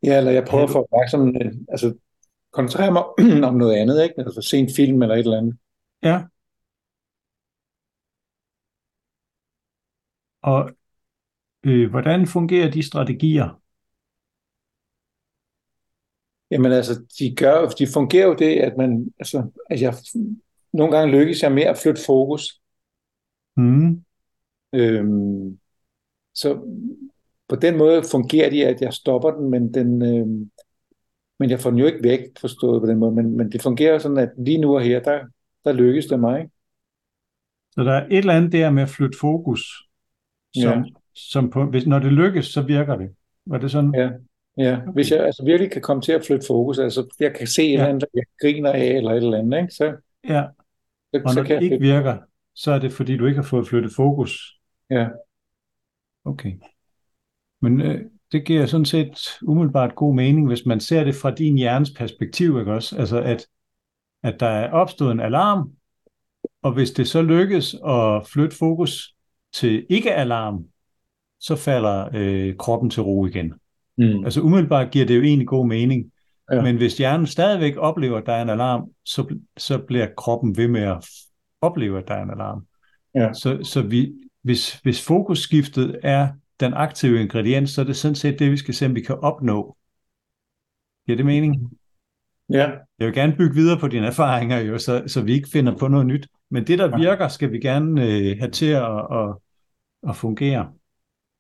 Ja, 0.04 0.18
eller 0.18 0.32
jeg 0.32 0.46
prøver 0.50 0.64
at 0.64 0.70
få 0.70 0.88
opmærksom, 0.92 1.36
altså 1.70 1.94
koncentrere 2.52 2.92
mig 2.92 3.04
om 3.50 3.56
noget 3.56 3.76
andet, 3.76 4.04
ikke? 4.04 4.16
Altså 4.18 4.42
se 4.42 4.58
en 4.58 4.70
film 4.76 5.02
eller 5.02 5.16
et 5.16 5.20
eller 5.20 5.38
andet. 5.38 5.58
Ja, 6.04 6.22
Og 10.46 10.72
øh, 11.64 11.90
hvordan 11.90 12.28
fungerer 12.28 12.72
de 12.72 12.84
strategier? 12.84 13.62
Jamen 16.52 16.72
altså, 16.72 16.94
de, 17.20 17.36
gør, 17.36 17.68
de 17.68 17.88
fungerer 17.94 18.28
jo 18.28 18.36
det, 18.36 18.60
at 18.60 18.78
man, 18.78 19.14
altså, 19.20 19.52
at 19.70 19.82
jeg 19.82 19.94
nogle 20.74 20.98
gange 20.98 21.12
lykkes 21.20 21.44
jeg 21.44 21.52
med 21.52 21.64
at 21.64 21.78
flytte 21.78 22.02
fokus. 22.06 22.62
Mm. 23.58 24.04
Øhm, 24.74 25.60
så 26.34 26.54
på 27.48 27.56
den 27.56 27.78
måde 27.78 28.04
fungerer 28.12 28.50
de, 28.50 28.66
at 28.66 28.82
jeg 28.82 28.94
stopper 28.94 29.32
den, 29.32 29.50
men 29.50 29.74
den, 29.74 30.02
øhm, 30.02 30.52
men 31.40 31.50
jeg 31.50 31.60
får 31.60 31.70
den 31.70 31.80
jo 31.80 31.86
ikke 31.86 32.04
væk, 32.04 32.20
forstået 32.40 32.82
på 32.82 32.88
den 32.88 32.98
måde, 32.98 33.16
men, 33.16 33.38
men 33.38 33.52
det 33.52 33.62
fungerer 33.62 34.00
sådan, 34.00 34.18
at 34.18 34.32
lige 34.38 34.58
nu 34.58 34.76
og 34.76 34.82
her, 34.82 35.00
der, 35.00 35.26
der 35.66 35.74
lykkes 35.74 36.06
det 36.06 36.20
mig. 36.20 36.50
Så 37.72 37.84
der 37.84 37.94
er 37.94 38.06
et 38.06 38.18
eller 38.18 38.34
andet 38.34 38.52
der 38.52 38.70
med 38.72 38.84
at 38.84 38.90
flytte 38.90 39.18
fokus, 39.20 39.85
som, 40.62 40.84
ja. 40.84 40.92
som 41.14 41.50
på, 41.50 41.66
hvis, 41.66 41.88
når 41.88 42.00
det 42.00 42.14
lykkes, 42.14 42.46
så 42.46 42.62
virker 42.62 42.96
det. 42.96 43.10
Var 43.46 43.58
det 43.58 43.72
sådan? 43.72 43.96
Ja, 43.96 44.10
ja. 44.58 44.80
Hvis 44.94 45.12
jeg 45.12 45.26
altså 45.26 45.46
virkelig 45.46 45.72
kan 45.72 45.82
komme 45.82 46.02
til 46.02 46.12
at 46.12 46.26
flytte 46.26 46.48
fokus, 46.48 46.80
altså 46.80 47.16
jeg 47.20 47.36
kan 47.36 47.48
se 47.48 47.64
et 47.64 47.68
ja. 47.68 47.74
eller 47.74 47.88
andet, 47.88 48.06
jeg 48.14 48.24
griner 48.42 48.72
af, 48.72 48.86
eller 48.86 49.12
et 49.12 49.18
eller 49.18 49.38
andet, 49.38 49.58
ikke? 49.58 49.74
Så, 49.74 49.96
ja, 50.30 50.44
og 51.14 51.32
så, 51.32 51.36
når 51.36 51.44
det 51.44 51.64
ikke 51.64 51.74
flytte. 51.74 51.94
virker, 51.94 52.18
så 52.56 52.72
er 52.72 52.80
det 52.80 52.94
fordi, 52.94 53.18
du 53.18 53.26
ikke 53.26 53.38
har 53.38 53.50
fået 53.50 53.68
flyttet 53.68 53.92
fokus. 53.96 54.60
Ja. 54.90 55.08
Okay. 56.26 56.54
Men 57.62 57.82
øh, 57.82 58.02
det 58.32 58.46
giver 58.46 58.66
sådan 58.66 58.86
set 58.86 59.40
umiddelbart 59.42 59.96
god 59.96 60.16
mening, 60.16 60.48
hvis 60.48 60.66
man 60.66 60.80
ser 60.80 61.04
det 61.04 61.16
fra 61.16 61.32
din 61.32 61.58
hjernes 61.58 61.92
perspektiv, 61.98 62.60
ikke 62.60 62.74
også? 62.74 62.98
Altså 62.98 63.22
at, 63.22 63.48
at 64.24 64.40
der 64.40 64.48
er 64.48 64.72
opstået 64.72 65.12
en 65.12 65.20
alarm, 65.20 65.72
og 66.62 66.74
hvis 66.74 66.92
det 66.92 67.08
så 67.08 67.22
lykkes 67.22 67.76
at 67.88 68.28
flytte 68.28 68.58
fokus 68.58 69.15
til 69.56 69.86
ikke-alarm, 69.90 70.66
så 71.40 71.56
falder 71.56 72.10
øh, 72.14 72.56
kroppen 72.58 72.90
til 72.90 73.04
ro 73.04 73.26
igen. 73.26 73.54
Mm. 73.98 74.26
Altså 74.26 74.42
umiddelbart 74.42 74.92
giver 74.92 75.06
det 75.06 75.18
jo 75.18 75.22
egentlig 75.22 75.48
god 75.48 75.68
mening. 75.68 76.12
Ja. 76.52 76.62
Men 76.62 76.78
hvis 76.78 76.98
hjernen 76.98 77.28
stadigvæk 77.28 77.74
oplever, 77.78 78.18
at 78.18 78.26
der 78.26 78.34
er 78.34 78.42
en 78.42 78.50
alarm, 78.50 78.90
så, 79.06 79.38
så 79.58 79.78
bliver 79.78 80.08
kroppen 80.18 80.58
ved 80.58 80.68
med 80.68 80.82
at 80.82 81.10
opleve, 81.62 81.98
at 81.98 82.08
der 82.08 82.14
er 82.14 82.24
en 82.24 82.32
alarm. 82.32 82.66
Ja. 83.16 83.34
Så, 83.34 83.60
så 83.64 83.82
vi, 83.82 84.14
hvis, 84.42 84.76
hvis 84.76 85.06
fokusskiftet 85.06 86.00
er 86.04 86.28
den 86.60 86.74
aktive 86.74 87.22
ingrediens, 87.22 87.70
så 87.70 87.82
er 87.82 87.86
det 87.86 87.96
sådan 87.96 88.16
set 88.16 88.40
det, 88.40 88.52
vi 88.52 88.58
skal 88.58 88.74
se, 88.74 88.86
om 88.86 88.96
vi 88.96 89.02
kan 89.02 89.16
opnå. 89.16 89.78
Giver 91.06 91.16
det 91.16 91.26
mening? 91.26 91.72
Ja. 92.50 92.70
Jeg 93.00 93.08
vil 93.08 93.14
gerne 93.14 93.36
bygge 93.38 93.56
videre 93.56 93.80
på 93.80 93.88
dine 93.88 94.08
erfaringer, 94.08 94.60
jo, 94.60 94.78
så, 94.78 95.04
så 95.08 95.22
vi 95.22 95.34
ikke 95.34 95.50
finder 95.50 95.78
på 95.78 95.88
noget 95.88 96.06
nyt. 96.06 96.28
Men 96.52 96.68
det, 96.68 96.80
der 96.80 96.98
virker, 96.98 97.28
skal 97.28 97.52
vi 97.52 97.60
gerne 97.60 98.02
øh, 98.04 98.38
have 98.40 98.52
til 98.52 98.66
at, 98.66 98.98
at, 99.12 99.36
at 100.10 100.16
fungere. 100.16 100.74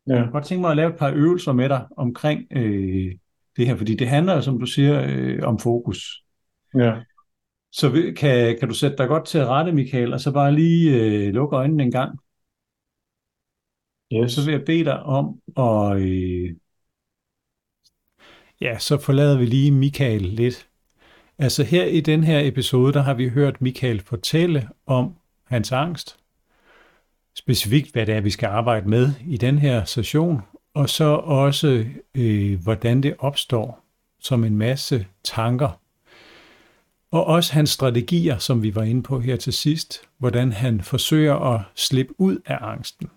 Ja. 0.07 0.13
Jeg 0.13 0.23
kunne 0.23 0.31
godt 0.31 0.45
tænke 0.45 0.61
mig 0.61 0.71
at 0.71 0.77
lave 0.77 0.89
et 0.89 0.99
par 0.99 1.11
øvelser 1.11 1.53
med 1.53 1.69
dig 1.69 1.87
omkring 1.97 2.47
øh, 2.51 3.15
det 3.57 3.67
her, 3.67 3.75
fordi 3.75 3.95
det 3.95 4.07
handler, 4.07 4.41
som 4.41 4.59
du 4.59 4.65
siger, 4.65 5.05
øh, 5.07 5.39
om 5.43 5.59
fokus. 5.59 6.23
Ja. 6.75 6.95
Så 7.71 8.13
kan, 8.17 8.57
kan 8.59 8.67
du 8.67 8.73
sætte 8.73 8.97
dig 8.97 9.07
godt 9.07 9.25
til 9.25 9.37
at 9.37 9.47
rette, 9.47 9.71
Michael, 9.71 10.13
og 10.13 10.19
så 10.19 10.31
bare 10.31 10.55
lige 10.55 11.01
øh, 11.01 11.33
lukke 11.33 11.55
øjnene 11.55 11.83
en 11.83 11.91
gang? 11.91 12.19
Yes. 14.13 14.31
Så 14.31 14.45
vil 14.45 14.51
jeg 14.51 14.65
bede 14.65 14.83
dig 14.83 15.03
om 15.03 15.41
at... 15.57 16.01
Øh, 16.01 16.55
ja, 18.61 18.77
så 18.77 18.97
forlader 18.97 19.37
vi 19.37 19.45
lige 19.45 19.71
Michael 19.71 20.21
lidt. 20.21 20.69
Altså 21.37 21.63
her 21.63 21.85
i 21.85 22.01
den 22.01 22.23
her 22.23 22.47
episode, 22.47 22.93
der 22.93 23.01
har 23.01 23.13
vi 23.13 23.29
hørt 23.29 23.61
Michael 23.61 24.01
fortælle 24.01 24.69
om 24.85 25.15
hans 25.43 25.71
angst. 25.71 26.24
Specifikt, 27.35 27.91
hvad 27.91 28.05
det 28.05 28.15
er, 28.15 28.21
vi 28.21 28.29
skal 28.29 28.47
arbejde 28.47 28.89
med 28.89 29.13
i 29.27 29.37
den 29.37 29.59
her 29.59 29.85
session. 29.85 30.41
Og 30.73 30.89
så 30.89 31.05
også, 31.15 31.85
øh, 32.15 32.63
hvordan 32.63 33.03
det 33.03 33.15
opstår 33.19 33.85
som 34.19 34.43
en 34.43 34.57
masse 34.57 35.05
tanker. 35.23 35.79
Og 37.11 37.25
også 37.25 37.53
hans 37.53 37.69
strategier, 37.69 38.37
som 38.37 38.63
vi 38.63 38.75
var 38.75 38.83
inde 38.83 39.03
på 39.03 39.19
her 39.19 39.35
til 39.35 39.53
sidst. 39.53 40.01
Hvordan 40.17 40.51
han 40.51 40.81
forsøger 40.81 41.35
at 41.35 41.61
slippe 41.75 42.13
ud 42.17 42.37
af 42.45 42.57
angsten. 42.61 43.09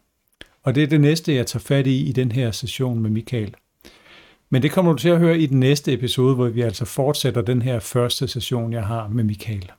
Og 0.63 0.75
det 0.75 0.83
er 0.83 0.87
det 0.87 1.01
næste, 1.01 1.35
jeg 1.35 1.47
tager 1.47 1.61
fat 1.61 1.87
i 1.87 2.09
i 2.09 2.13
den 2.13 2.33
her 2.33 2.51
session 2.51 3.01
med 3.01 3.11
Michael. 3.11 3.55
Men 4.51 4.63
det 4.63 4.71
kommer 4.71 4.93
du 4.93 4.99
til 4.99 5.09
at 5.09 5.19
høre 5.19 5.39
i 5.39 5.47
den 5.47 5.61
næste 5.61 5.93
episode, 5.93 6.35
hvor 6.35 6.49
vi 6.49 6.61
altså 6.61 6.85
fortsætter 6.85 7.43
den 7.43 7.63
her 7.63 7.79
første 7.79 8.29
session, 8.29 8.73
jeg 8.73 8.87
har 8.87 9.09
med 9.09 9.25
Michael. 9.25 9.71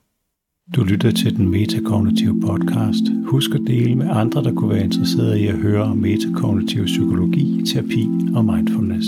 Du 0.76 0.84
lytter 0.84 1.10
til 1.10 1.36
den 1.36 1.48
metakognitive 1.48 2.40
podcast. 2.40 3.02
Husk 3.26 3.50
at 3.54 3.60
dele 3.66 3.94
med 3.94 4.06
andre, 4.10 4.42
der 4.42 4.54
kunne 4.54 4.70
være 4.70 4.84
interesserede 4.84 5.40
i 5.40 5.46
at 5.46 5.58
høre 5.58 5.82
om 5.82 5.96
metakognitiv 5.96 6.84
psykologi, 6.84 7.62
terapi 7.66 8.08
og 8.34 8.44
mindfulness. 8.44 9.06